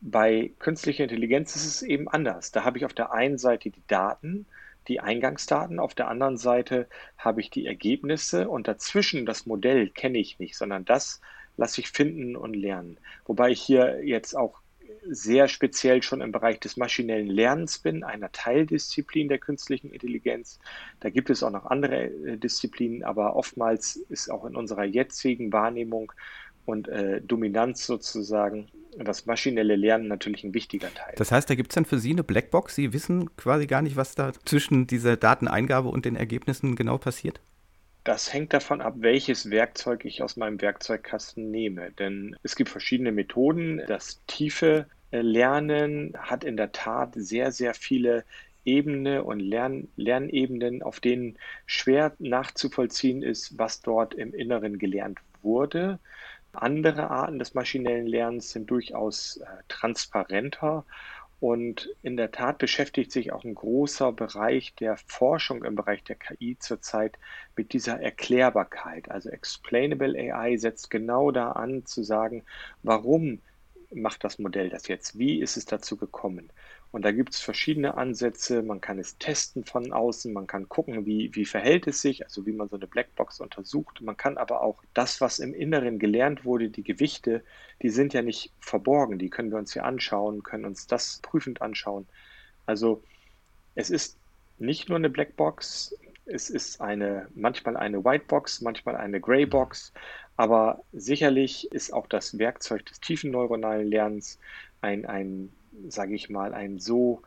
[0.00, 2.50] Bei künstlicher Intelligenz ist es eben anders.
[2.50, 4.46] Da habe ich auf der einen Seite die Daten,
[4.88, 10.18] die Eingangsdaten, auf der anderen Seite habe ich die Ergebnisse und dazwischen das Modell kenne
[10.18, 11.20] ich nicht, sondern das
[11.56, 12.98] lasse ich finden und lernen.
[13.24, 14.60] Wobei ich hier jetzt auch
[15.06, 20.58] sehr speziell schon im Bereich des maschinellen Lernens bin, einer Teildisziplin der künstlichen Intelligenz.
[21.00, 25.52] Da gibt es auch noch andere äh, Disziplinen, aber oftmals ist auch in unserer jetzigen
[25.52, 26.12] Wahrnehmung
[26.64, 31.14] und äh, Dominanz sozusagen das maschinelle Lernen natürlich ein wichtiger Teil.
[31.16, 32.74] Das heißt, da gibt es dann für Sie eine Blackbox.
[32.74, 37.40] Sie wissen quasi gar nicht, was da zwischen dieser Dateneingabe und den Ergebnissen genau passiert?
[38.04, 41.90] Das hängt davon ab, welches Werkzeug ich aus meinem Werkzeugkasten nehme.
[41.92, 43.80] Denn es gibt verschiedene Methoden.
[43.86, 48.24] Das tiefe äh, Lernen hat in der Tat sehr, sehr viele
[48.66, 55.98] Ebene und Lern Lernebenen, auf denen schwer nachzuvollziehen ist, was dort im Inneren gelernt wurde.
[56.56, 60.84] Andere Arten des maschinellen Lernens sind durchaus äh, transparenter
[61.40, 66.16] und in der Tat beschäftigt sich auch ein großer Bereich der Forschung im Bereich der
[66.16, 67.18] KI zurzeit
[67.54, 69.10] mit dieser Erklärbarkeit.
[69.10, 72.44] Also Explainable AI setzt genau da an zu sagen,
[72.82, 73.42] warum
[73.92, 75.18] macht das Modell das jetzt?
[75.18, 76.50] Wie ist es dazu gekommen?
[76.94, 78.62] Und da gibt es verschiedene Ansätze.
[78.62, 82.46] Man kann es testen von außen, man kann gucken, wie, wie verhält es sich, also
[82.46, 84.00] wie man so eine Blackbox untersucht.
[84.00, 87.42] Man kann aber auch das, was im Inneren gelernt wurde, die Gewichte,
[87.82, 91.62] die sind ja nicht verborgen, die können wir uns hier anschauen, können uns das prüfend
[91.62, 92.06] anschauen.
[92.64, 93.02] Also
[93.74, 94.16] es ist
[94.60, 99.92] nicht nur eine Blackbox, es ist eine, manchmal eine Whitebox, manchmal eine Graybox,
[100.36, 104.38] aber sicherlich ist auch das Werkzeug des tiefen neuronalen Lernens
[104.80, 105.50] ein, ein
[105.88, 107.22] sage ich mal, ein so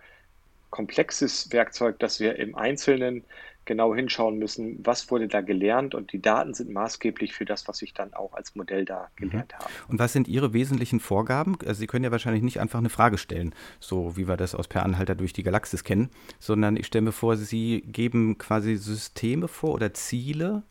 [0.70, 3.24] komplexes Werkzeug, dass wir im Einzelnen
[3.68, 7.82] genau hinschauen müssen, was wurde da gelernt und die Daten sind maßgeblich für das, was
[7.84, 9.30] ich dann auch als Modell da mhm.
[9.30, 9.64] gelernt mhm.
[9.64, 9.74] habe.
[9.90, 11.58] Und was sind Ihre wesentlichen Vorgaben?
[11.66, 14.68] Also Sie können ja wahrscheinlich nicht einfach eine Frage stellen, so wie wir das aus
[14.68, 19.48] Per Anhalter durch die Galaxis kennen, sondern ich stelle mir vor, Sie geben quasi Systeme
[19.48, 20.64] vor oder Ziele,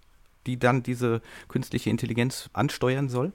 [0.47, 3.33] die dann diese künstliche Intelligenz ansteuern soll?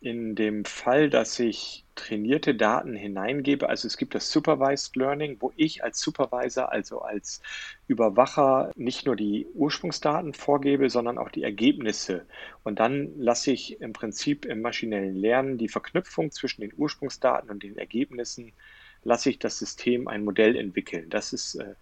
[0.00, 5.52] In dem Fall, dass ich trainierte Daten hineingebe, also es gibt das Supervised Learning, wo
[5.56, 7.40] ich als Supervisor, also als
[7.88, 12.26] Überwacher, nicht nur die Ursprungsdaten vorgebe, sondern auch die Ergebnisse.
[12.62, 17.62] Und dann lasse ich im Prinzip im maschinellen Lernen die Verknüpfung zwischen den Ursprungsdaten und
[17.62, 18.52] den Ergebnissen,
[19.02, 21.08] lasse ich das System ein Modell entwickeln.
[21.08, 21.74] Das ist äh,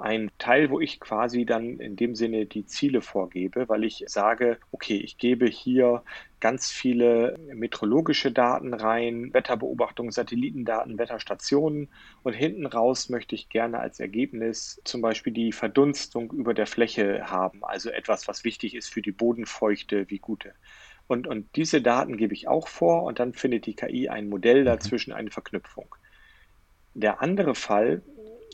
[0.00, 4.58] ein Teil, wo ich quasi dann in dem Sinne die Ziele vorgebe, weil ich sage,
[4.72, 6.02] okay, ich gebe hier
[6.40, 11.88] ganz viele meteorologische Daten rein, Wetterbeobachtung, Satellitendaten, Wetterstationen
[12.22, 17.30] und hinten raus möchte ich gerne als Ergebnis zum Beispiel die Verdunstung über der Fläche
[17.30, 20.54] haben, also etwas, was wichtig ist für die Bodenfeuchte wie gute.
[21.08, 24.60] Und, und diese Daten gebe ich auch vor und dann findet die KI ein Modell
[24.60, 24.66] mhm.
[24.66, 25.94] dazwischen, eine Verknüpfung.
[26.94, 28.02] Der andere Fall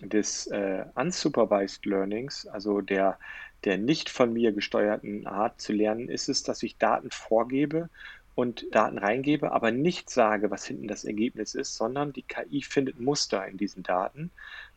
[0.00, 3.18] des äh, Unsupervised Learnings, also der,
[3.64, 7.88] der nicht von mir gesteuerten Art zu lernen ist es, dass ich Daten vorgebe
[8.34, 12.98] und Daten reingebe, aber nicht sage, was hinten das Ergebnis ist, sondern die KI findet
[13.00, 14.30] Muster in diesen Daten,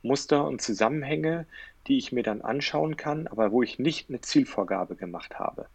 [0.04, 1.48] Muster und Zusammenhänge,
[1.88, 5.68] die ich mir dann anschauen kann, aber wo ich nicht eine Zielvorgabe gemacht habe.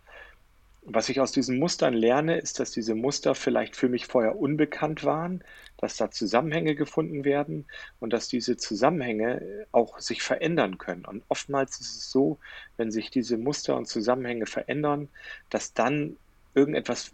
[0.85, 5.05] Was ich aus diesen Mustern lerne, ist, dass diese Muster vielleicht für mich vorher unbekannt
[5.05, 5.43] waren,
[5.83, 7.67] dass da Zusammenhänge gefunden werden
[7.99, 11.05] und dass diese Zusammenhänge auch sich verändern können.
[11.05, 12.39] Und oftmals ist es so,
[12.77, 15.09] wenn sich diese Muster und Zusammenhänge verändern,
[15.51, 16.17] dass dann
[16.55, 17.13] irgendetwas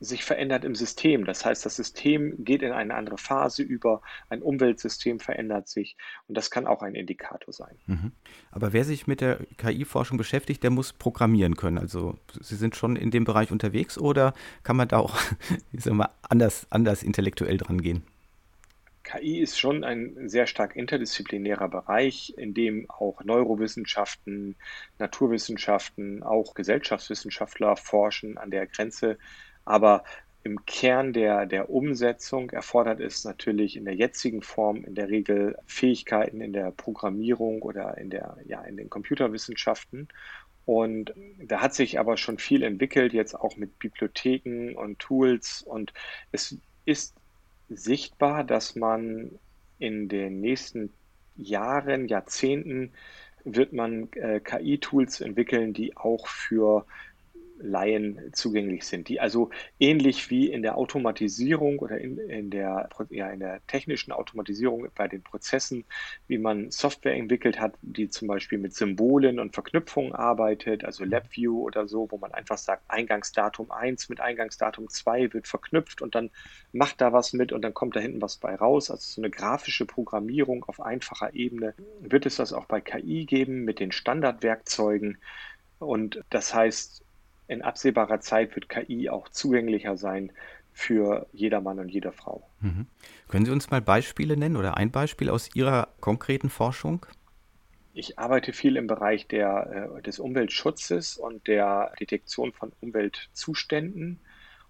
[0.00, 1.26] sich verändert im System.
[1.26, 5.96] Das heißt, das System geht in eine andere Phase über, ein Umweltsystem verändert sich
[6.26, 7.76] und das kann auch ein Indikator sein.
[7.86, 8.12] Mhm.
[8.50, 11.78] Aber wer sich mit der KI-Forschung beschäftigt, der muss programmieren können.
[11.78, 14.32] Also Sie sind schon in dem Bereich unterwegs oder
[14.62, 15.18] kann man da auch
[15.72, 18.02] ich sag mal, anders, anders intellektuell dran gehen?
[19.02, 24.56] KI ist schon ein sehr stark interdisziplinärer Bereich, in dem auch Neurowissenschaften,
[24.98, 29.18] Naturwissenschaften, auch Gesellschaftswissenschaftler forschen an der Grenze
[29.70, 30.04] aber
[30.42, 35.56] im Kern der, der Umsetzung erfordert es natürlich in der jetzigen Form in der Regel
[35.66, 40.08] Fähigkeiten in der Programmierung oder in, der, ja, in den Computerwissenschaften.
[40.64, 41.12] Und
[41.42, 45.62] da hat sich aber schon viel entwickelt, jetzt auch mit Bibliotheken und Tools.
[45.62, 45.92] Und
[46.32, 47.14] es ist
[47.68, 49.38] sichtbar, dass man
[49.78, 50.92] in den nächsten
[51.36, 52.92] Jahren, Jahrzehnten
[53.44, 56.86] wird man äh, KI-Tools entwickeln, die auch für
[57.62, 63.30] Laien zugänglich sind, die also ähnlich wie in der Automatisierung oder in, in, der, ja,
[63.30, 65.84] in der technischen Automatisierung bei den Prozessen,
[66.26, 71.62] wie man Software entwickelt hat, die zum Beispiel mit Symbolen und Verknüpfungen arbeitet, also LabVIEW
[71.62, 76.30] oder so, wo man einfach sagt, Eingangsdatum 1 mit Eingangsdatum 2 wird verknüpft und dann
[76.72, 78.90] macht da was mit und dann kommt da hinten was bei raus.
[78.90, 81.74] Also so eine grafische Programmierung auf einfacher Ebene.
[82.00, 85.18] Wird es das auch bei KI geben mit den Standardwerkzeugen?
[85.78, 87.04] Und das heißt,
[87.50, 90.32] in absehbarer Zeit wird KI auch zugänglicher sein
[90.72, 92.48] für jeder Mann und jede Frau.
[92.60, 92.86] Mhm.
[93.28, 97.06] Können Sie uns mal Beispiele nennen oder ein Beispiel aus Ihrer konkreten Forschung?
[97.92, 104.20] Ich arbeite viel im Bereich der, äh, des Umweltschutzes und der Detektion von Umweltzuständen.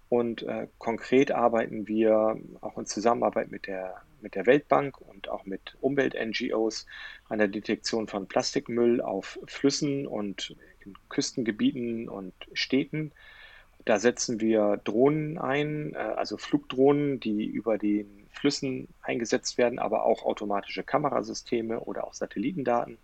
[0.09, 5.45] Und äh, konkret arbeiten wir auch in Zusammenarbeit mit der, mit der Weltbank und auch
[5.45, 6.87] mit Umwelt-NGOs
[7.29, 10.55] an der Detektion von Plastikmüll auf Flüssen und
[10.85, 13.11] in Küstengebieten und Städten.
[13.85, 20.05] Da setzen wir Drohnen ein, äh, also Flugdrohnen, die über den Flüssen eingesetzt werden, aber
[20.05, 22.97] auch automatische Kamerasysteme oder auch Satellitendaten.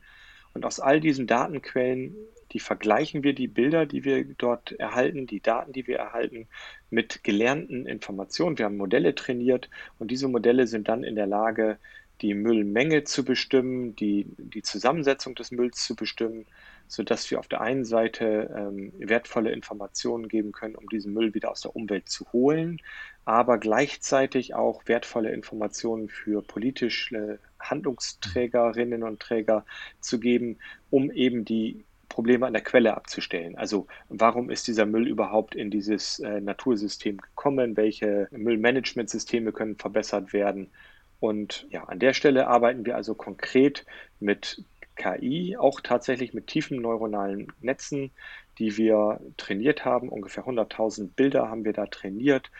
[0.54, 2.16] Und aus all diesen Datenquellen,
[2.52, 6.48] die vergleichen wir die Bilder, die wir dort erhalten, die Daten, die wir erhalten,
[6.90, 8.58] mit gelernten Informationen.
[8.58, 9.70] Wir haben Modelle trainiert
[10.00, 11.78] und diese Modelle sind dann in der Lage,
[12.22, 16.48] die Müllmenge zu bestimmen, die, die Zusammensetzung des Mülls zu bestimmen
[16.88, 21.52] sodass wir auf der einen Seite ähm, wertvolle Informationen geben können, um diesen Müll wieder
[21.52, 22.82] aus der Umwelt zu holen,
[23.26, 29.66] aber gleichzeitig auch wertvolle Informationen für politische Handlungsträgerinnen und Träger
[30.00, 30.60] zu geben,
[30.90, 33.58] um eben die Probleme an der Quelle abzustellen.
[33.58, 37.76] Also warum ist dieser Müll überhaupt in dieses äh, Natursystem gekommen?
[37.76, 40.72] Welche Müllmanagementsysteme können verbessert werden?
[41.20, 43.86] Und ja, an der Stelle arbeiten wir also konkret
[44.20, 44.64] mit
[44.98, 48.12] KI, auch tatsächlich mit tiefen neuronalen Netzen,
[48.58, 50.10] die wir trainiert haben.
[50.10, 52.52] Ungefähr 100.000 Bilder haben wir da trainiert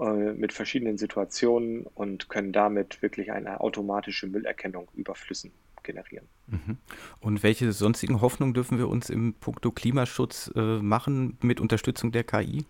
[0.00, 6.26] äh, mit verschiedenen Situationen und können damit wirklich eine automatische Müllerkennung über Flüssen generieren.
[6.46, 6.78] Mhm.
[7.20, 12.24] Und welche sonstigen Hoffnungen dürfen wir uns im Punkto Klimaschutz äh, machen mit Unterstützung der
[12.24, 12.64] KI?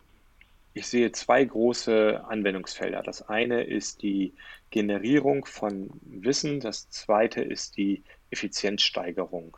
[0.77, 3.03] Ich sehe zwei große Anwendungsfelder.
[3.05, 4.35] Das eine ist die
[4.71, 9.57] Generierung von Wissen, das zweite ist die Effizienzsteigerung.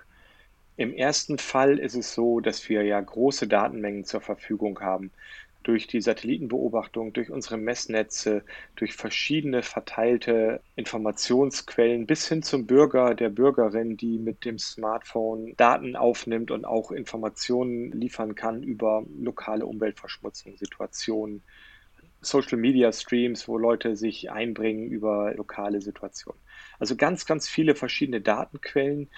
[0.77, 5.11] Im ersten Fall ist es so, dass wir ja große Datenmengen zur Verfügung haben
[5.67, 8.45] durch die Satellitenbeobachtung, durch unsere Messnetze,
[8.77, 15.97] durch verschiedene verteilte Informationsquellen bis hin zum Bürger, der Bürgerin, die mit dem Smartphone Daten
[15.97, 21.43] aufnimmt und auch Informationen liefern kann über lokale Umweltverschmutzung, Situationen,
[22.21, 26.41] Social Media Streams, wo Leute sich einbringen über lokale Situationen.
[26.79, 29.09] Also ganz, ganz viele verschiedene Datenquellen,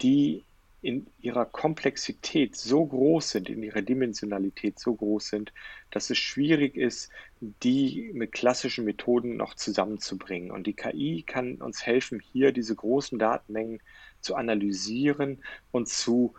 [0.00, 0.44] die
[0.80, 5.52] in ihrer Komplexität so groß sind, in ihrer Dimensionalität so groß sind,
[5.90, 7.10] dass es schwierig ist,
[7.40, 10.52] die mit klassischen Methoden noch zusammenzubringen.
[10.52, 13.80] Und die KI kann uns helfen, hier diese großen Datenmengen
[14.20, 15.42] zu analysieren
[15.72, 16.34] und zu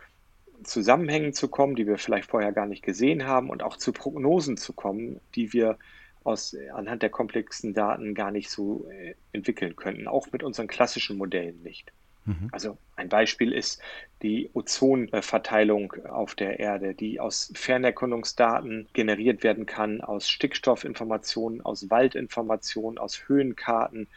[0.63, 4.57] Zusammenhängen zu kommen, die wir vielleicht vorher gar nicht gesehen haben und auch zu Prognosen
[4.57, 5.77] zu kommen, die wir
[6.23, 11.17] aus, anhand der komplexen Daten gar nicht so äh, entwickeln könnten, auch mit unseren klassischen
[11.17, 11.91] Modellen nicht.
[12.25, 12.49] Mhm.
[12.51, 13.81] Also ein Beispiel ist
[14.21, 22.97] die Ozonverteilung auf der Erde, die aus Fernerkundungsdaten generiert werden kann, aus Stickstoffinformationen, aus Waldinformationen,
[22.99, 24.07] aus Höhenkarten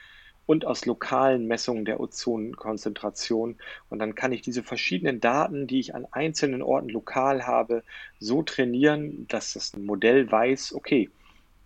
[0.44, 3.58] und aus lokalen Messungen der Ozonkonzentration.
[3.88, 7.84] Und dann kann ich diese verschiedenen Daten, die ich an einzelnen Orten lokal habe,
[8.18, 11.08] so trainieren, dass das Modell weiß, okay,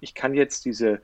[0.00, 1.00] ich kann jetzt diese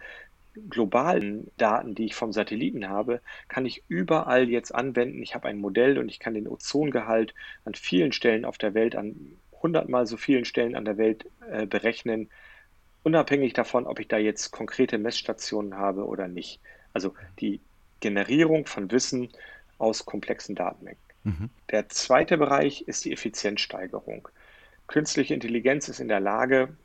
[0.69, 5.23] globalen Daten, die ich vom Satelliten habe, kann ich überall jetzt anwenden.
[5.23, 7.35] Ich habe ein Modell und ich kann den Ozongehalt
[7.65, 9.17] an vielen Stellen auf der Welt, an
[9.63, 12.29] hundertmal so vielen Stellen an der Welt äh, berechnen,
[13.03, 16.61] unabhängig davon, ob ich da jetzt konkrete Messstationen habe oder nicht.
[16.93, 17.61] Also die
[18.01, 19.31] Generierung von Wissen
[19.79, 21.01] aus komplexen Datenmengen.
[21.25, 21.51] Mhm.
[21.71, 24.29] Der zweite Bereich ist die Effizienzsteigerung.
[24.87, 26.77] Künstliche Intelligenz ist in der Lage,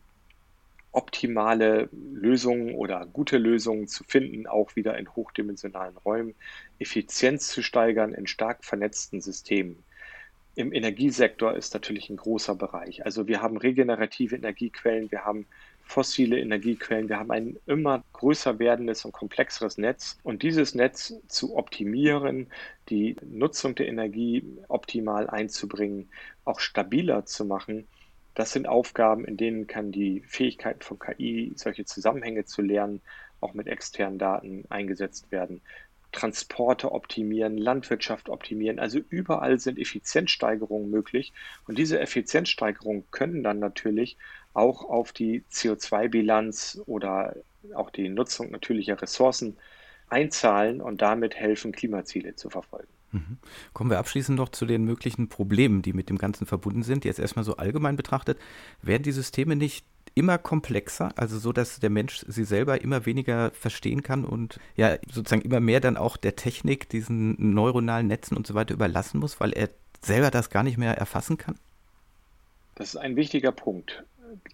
[0.92, 6.36] optimale Lösungen oder gute Lösungen zu finden, auch wieder in hochdimensionalen Räumen,
[6.80, 9.84] Effizienz zu steigern in stark vernetzten Systemen.
[10.56, 13.06] Im Energiesektor ist natürlich ein großer Bereich.
[13.06, 15.46] Also wir haben regenerative Energiequellen, wir haben
[15.84, 20.18] fossile Energiequellen, wir haben ein immer größer werdendes und komplexeres Netz.
[20.24, 22.48] Und dieses Netz zu optimieren,
[22.90, 26.10] die Nutzung der Energie optimal einzubringen,
[26.44, 27.88] auch stabiler zu machen,
[28.38, 33.02] das sind Aufgaben, in denen kann die Fähigkeiten von KI, solche Zusammenhänge zu lernen,
[33.42, 35.62] auch mit externen Daten eingesetzt werden.
[36.12, 38.78] Transporte optimieren, Landwirtschaft optimieren.
[38.78, 41.34] Also überall sind Effizienzsteigerungen möglich.
[41.66, 44.18] Und diese Effizienzsteigerungen können dann natürlich
[44.54, 47.38] auch auf die CO2-Bilanz oder
[47.74, 49.58] auch die Nutzung natürlicher Ressourcen
[50.10, 52.97] einzahlen und damit helfen, Klimaziele zu verfolgen.
[53.12, 53.38] Mhm.
[53.74, 57.06] Kommen wir abschließend noch zu den möglichen Problemen, die mit dem Ganzen verbunden sind.
[57.06, 58.38] Jetzt erstmal so allgemein betrachtet,
[58.82, 59.86] werden die Systeme nicht
[60.16, 64.98] immer komplexer, also so, dass der Mensch sie selber immer weniger verstehen kann und ja
[65.12, 69.40] sozusagen immer mehr dann auch der Technik, diesen neuronalen Netzen und so weiter überlassen muss,
[69.40, 69.70] weil er
[70.02, 71.56] selber das gar nicht mehr erfassen kann?
[72.76, 74.04] Das ist ein wichtiger Punkt.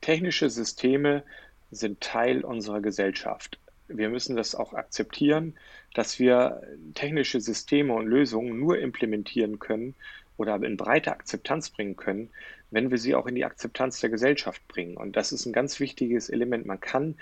[0.02, 1.24] Technische Systeme
[1.72, 5.56] sind Teil unserer Gesellschaft wir müssen das auch akzeptieren,
[5.94, 6.62] dass wir
[6.94, 9.96] technische Systeme und Lösungen nur implementieren können
[10.38, 12.30] oder in breite Akzeptanz bringen können,
[12.72, 14.98] wenn wir sie auch in die Akzeptanz der Gesellschaft bringen.
[14.98, 16.66] Und das ist ein ganz wichtiges Element.
[16.66, 17.16] Man kann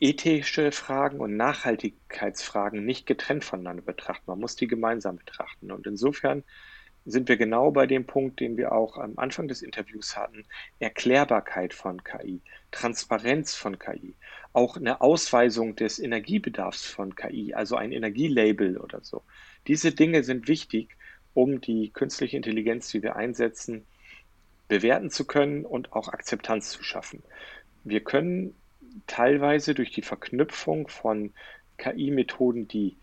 [0.00, 4.24] ethische Fragen und Nachhaltigkeitsfragen nicht getrennt voneinander betrachten.
[4.26, 5.70] Man muss die gemeinsam betrachten.
[5.70, 6.44] Und insofern
[7.10, 10.44] sind wir genau bei dem Punkt, den wir auch am Anfang des Interviews hatten.
[10.78, 12.40] Erklärbarkeit von KI,
[12.70, 14.14] Transparenz von KI,
[14.52, 19.22] auch eine Ausweisung des Energiebedarfs von KI, also ein Energielabel oder so.
[19.66, 20.96] Diese Dinge sind wichtig,
[21.34, 23.86] um die künstliche Intelligenz, die wir einsetzen,
[24.68, 27.22] bewerten zu können und auch Akzeptanz zu schaffen.
[27.84, 28.54] Wir können
[29.06, 31.32] teilweise durch die Verknüpfung von
[31.78, 32.96] KI-Methoden, die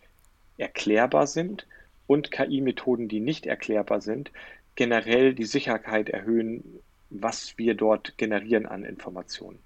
[0.57, 1.65] erklärbar sind,
[2.07, 4.31] und KI-Methoden, die nicht erklärbar sind,
[4.75, 6.79] generell die Sicherheit erhöhen,
[7.09, 9.59] was wir dort generieren an Informationen.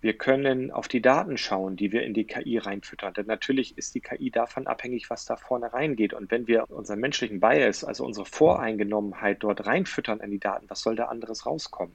[0.00, 3.14] Wir können auf die Daten schauen, die wir in die KI reinfüttern.
[3.14, 6.12] Denn natürlich ist die KI davon abhängig, was da vorne reingeht.
[6.12, 10.80] Und wenn wir unseren menschlichen Bias, also unsere Voreingenommenheit dort reinfüttern in die Daten, was
[10.80, 11.94] soll da anderes rauskommen?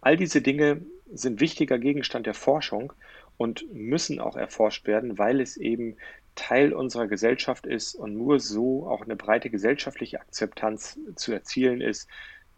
[0.00, 2.92] All diese Dinge sind wichtiger Gegenstand der Forschung
[3.38, 5.96] und müssen auch erforscht werden, weil es eben
[6.36, 12.08] Teil unserer Gesellschaft ist und nur so auch eine breite gesellschaftliche Akzeptanz zu erzielen ist.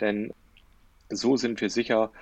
[0.01, 0.35] Denn
[1.09, 2.13] so sind wir sicher,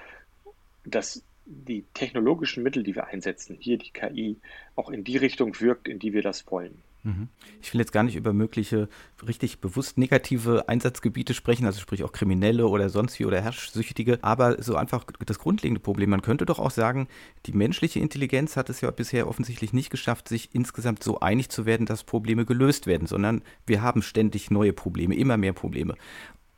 [0.85, 4.37] dass die technologischen Mittel, die wir einsetzen, hier die KI,
[4.77, 6.83] auch in die Richtung wirkt, in die wir das wollen.
[7.07, 7.29] Mhm.
[7.63, 8.89] Ich will jetzt gar nicht über mögliche
[9.25, 14.61] richtig bewusst negative Einsatzgebiete sprechen, also sprich auch Kriminelle oder sonst wie oder Herrschsüchtige, aber
[14.61, 16.11] so einfach das grundlegende Problem.
[16.11, 17.07] Man könnte doch auch sagen,
[17.47, 21.65] die menschliche Intelligenz hat es ja bisher offensichtlich nicht geschafft, sich insgesamt so einig zu
[21.65, 25.95] werden, dass Probleme gelöst werden, sondern wir haben ständig neue Probleme, immer mehr Probleme.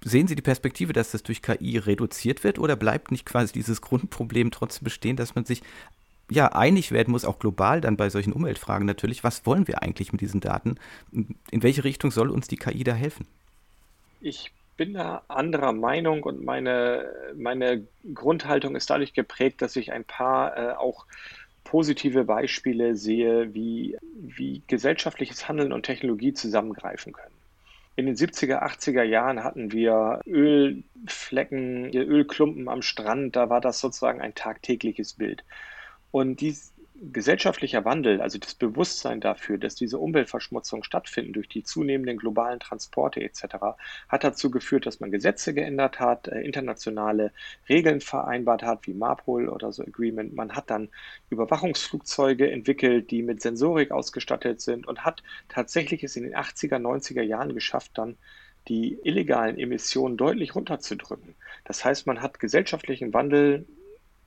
[0.03, 3.83] Sehen Sie die Perspektive, dass das durch KI reduziert wird oder bleibt nicht quasi dieses
[3.83, 5.63] Grundproblem trotzdem bestehen, dass man sich
[6.31, 10.13] ja, einig werden muss, auch global dann bei solchen Umweltfragen natürlich, was wollen wir eigentlich
[10.13, 10.77] mit diesen Daten?
[11.13, 13.27] In welche Richtung soll uns die KI da helfen?
[14.21, 20.05] Ich bin da anderer Meinung und meine, meine Grundhaltung ist dadurch geprägt, dass ich ein
[20.05, 21.07] paar äh, auch
[21.65, 27.35] positive Beispiele sehe, wie, wie gesellschaftliches Handeln und Technologie zusammengreifen können.
[27.97, 34.21] In den 70er, 80er Jahren hatten wir Ölflecken, Ölklumpen am Strand, da war das sozusagen
[34.21, 35.43] ein tagtägliches Bild.
[36.11, 42.17] Und dies gesellschaftlicher Wandel, also das Bewusstsein dafür, dass diese Umweltverschmutzung stattfinden durch die zunehmenden
[42.17, 43.45] globalen Transporte etc.,
[44.09, 47.33] hat dazu geführt, dass man Gesetze geändert hat, äh, internationale
[47.69, 50.35] Regeln vereinbart hat, wie MARPOL oder so Agreement.
[50.35, 50.89] Man hat dann
[51.31, 57.23] Überwachungsflugzeuge entwickelt, die mit Sensorik ausgestattet sind und hat tatsächlich es in den 80er, 90er
[57.23, 58.17] Jahren geschafft, dann
[58.67, 61.35] die illegalen Emissionen deutlich runterzudrücken.
[61.65, 63.67] Das heißt, man hat gesellschaftlichen Wandel,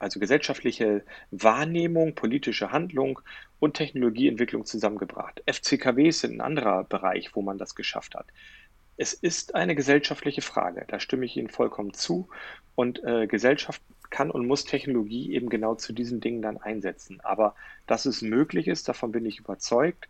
[0.02, 3.20] also gesellschaftliche Wahrnehmung, politische Handlung
[3.60, 5.44] und Technologieentwicklung zusammengebracht.
[5.46, 8.28] FCKWs sind ein anderer Bereich, wo man das geschafft hat.
[8.98, 12.30] Es ist eine gesellschaftliche Frage, da stimme ich Ihnen vollkommen zu.
[12.76, 17.22] Und äh, Gesellschaft kann und muss Technologie eben genau zu diesen Dingen dann einsetzen.
[17.22, 17.56] Aber
[17.88, 20.10] dass es möglich ist, davon bin ich überzeugt.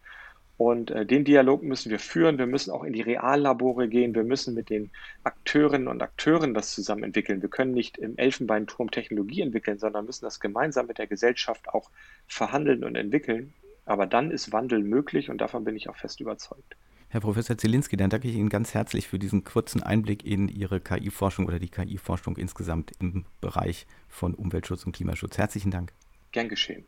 [0.58, 2.38] Und äh, den Dialog müssen wir führen.
[2.38, 4.14] Wir müssen auch in die Reallabore gehen.
[4.14, 4.92] Wir müssen mit den
[5.24, 7.42] Akteurinnen und Akteuren das zusammen entwickeln.
[7.42, 11.90] Wir können nicht im Elfenbeinturm Technologie entwickeln, sondern müssen das gemeinsam mit der Gesellschaft auch
[12.28, 13.54] verhandeln und entwickeln.
[13.86, 16.76] Aber dann ist Wandel möglich und davon bin ich auch fest überzeugt.
[17.10, 20.80] Herr Professor Zielinski, dann danke ich Ihnen ganz herzlich für diesen kurzen Einblick in Ihre
[20.80, 25.38] KI-Forschung oder die KI-Forschung insgesamt im Bereich von Umweltschutz und Klimaschutz.
[25.38, 25.92] Herzlichen Dank.
[26.32, 26.86] Gern geschehen.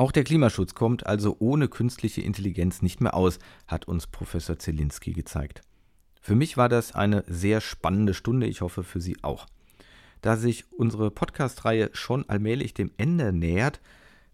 [0.00, 5.12] Auch der Klimaschutz kommt also ohne künstliche Intelligenz nicht mehr aus, hat uns Professor Zelinski
[5.12, 5.60] gezeigt.
[6.20, 9.46] Für mich war das eine sehr spannende Stunde, ich hoffe für Sie auch.
[10.20, 13.80] Da sich unsere Podcast-Reihe schon allmählich dem Ende nähert,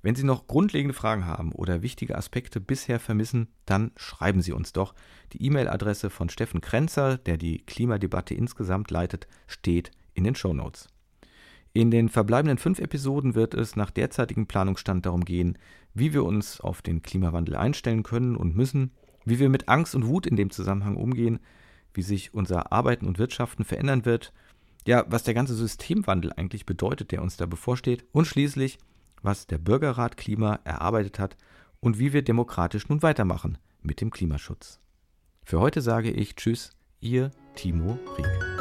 [0.02, 4.74] wenn Sie noch grundlegende Fragen haben oder wichtige Aspekte bisher vermissen, dann schreiben Sie uns
[4.74, 4.94] doch.
[5.32, 10.88] Die E-Mail-Adresse von Steffen Krenzer, der die Klimadebatte insgesamt leitet, steht in den Show Notes.
[11.76, 15.58] In den verbleibenden fünf Episoden wird es nach derzeitigem Planungsstand darum gehen,
[15.92, 18.92] wie wir uns auf den Klimawandel einstellen können und müssen,
[19.24, 21.40] wie wir mit Angst und Wut in dem Zusammenhang umgehen,
[21.92, 24.32] wie sich unser Arbeiten und Wirtschaften verändern wird,
[24.86, 28.78] ja, was der ganze Systemwandel eigentlich bedeutet, der uns da bevorsteht und schließlich,
[29.22, 31.36] was der Bürgerrat Klima erarbeitet hat
[31.80, 34.78] und wie wir demokratisch nun weitermachen mit dem Klimaschutz.
[35.42, 36.70] Für heute sage ich Tschüss,
[37.00, 38.53] Ihr Timo Rieck.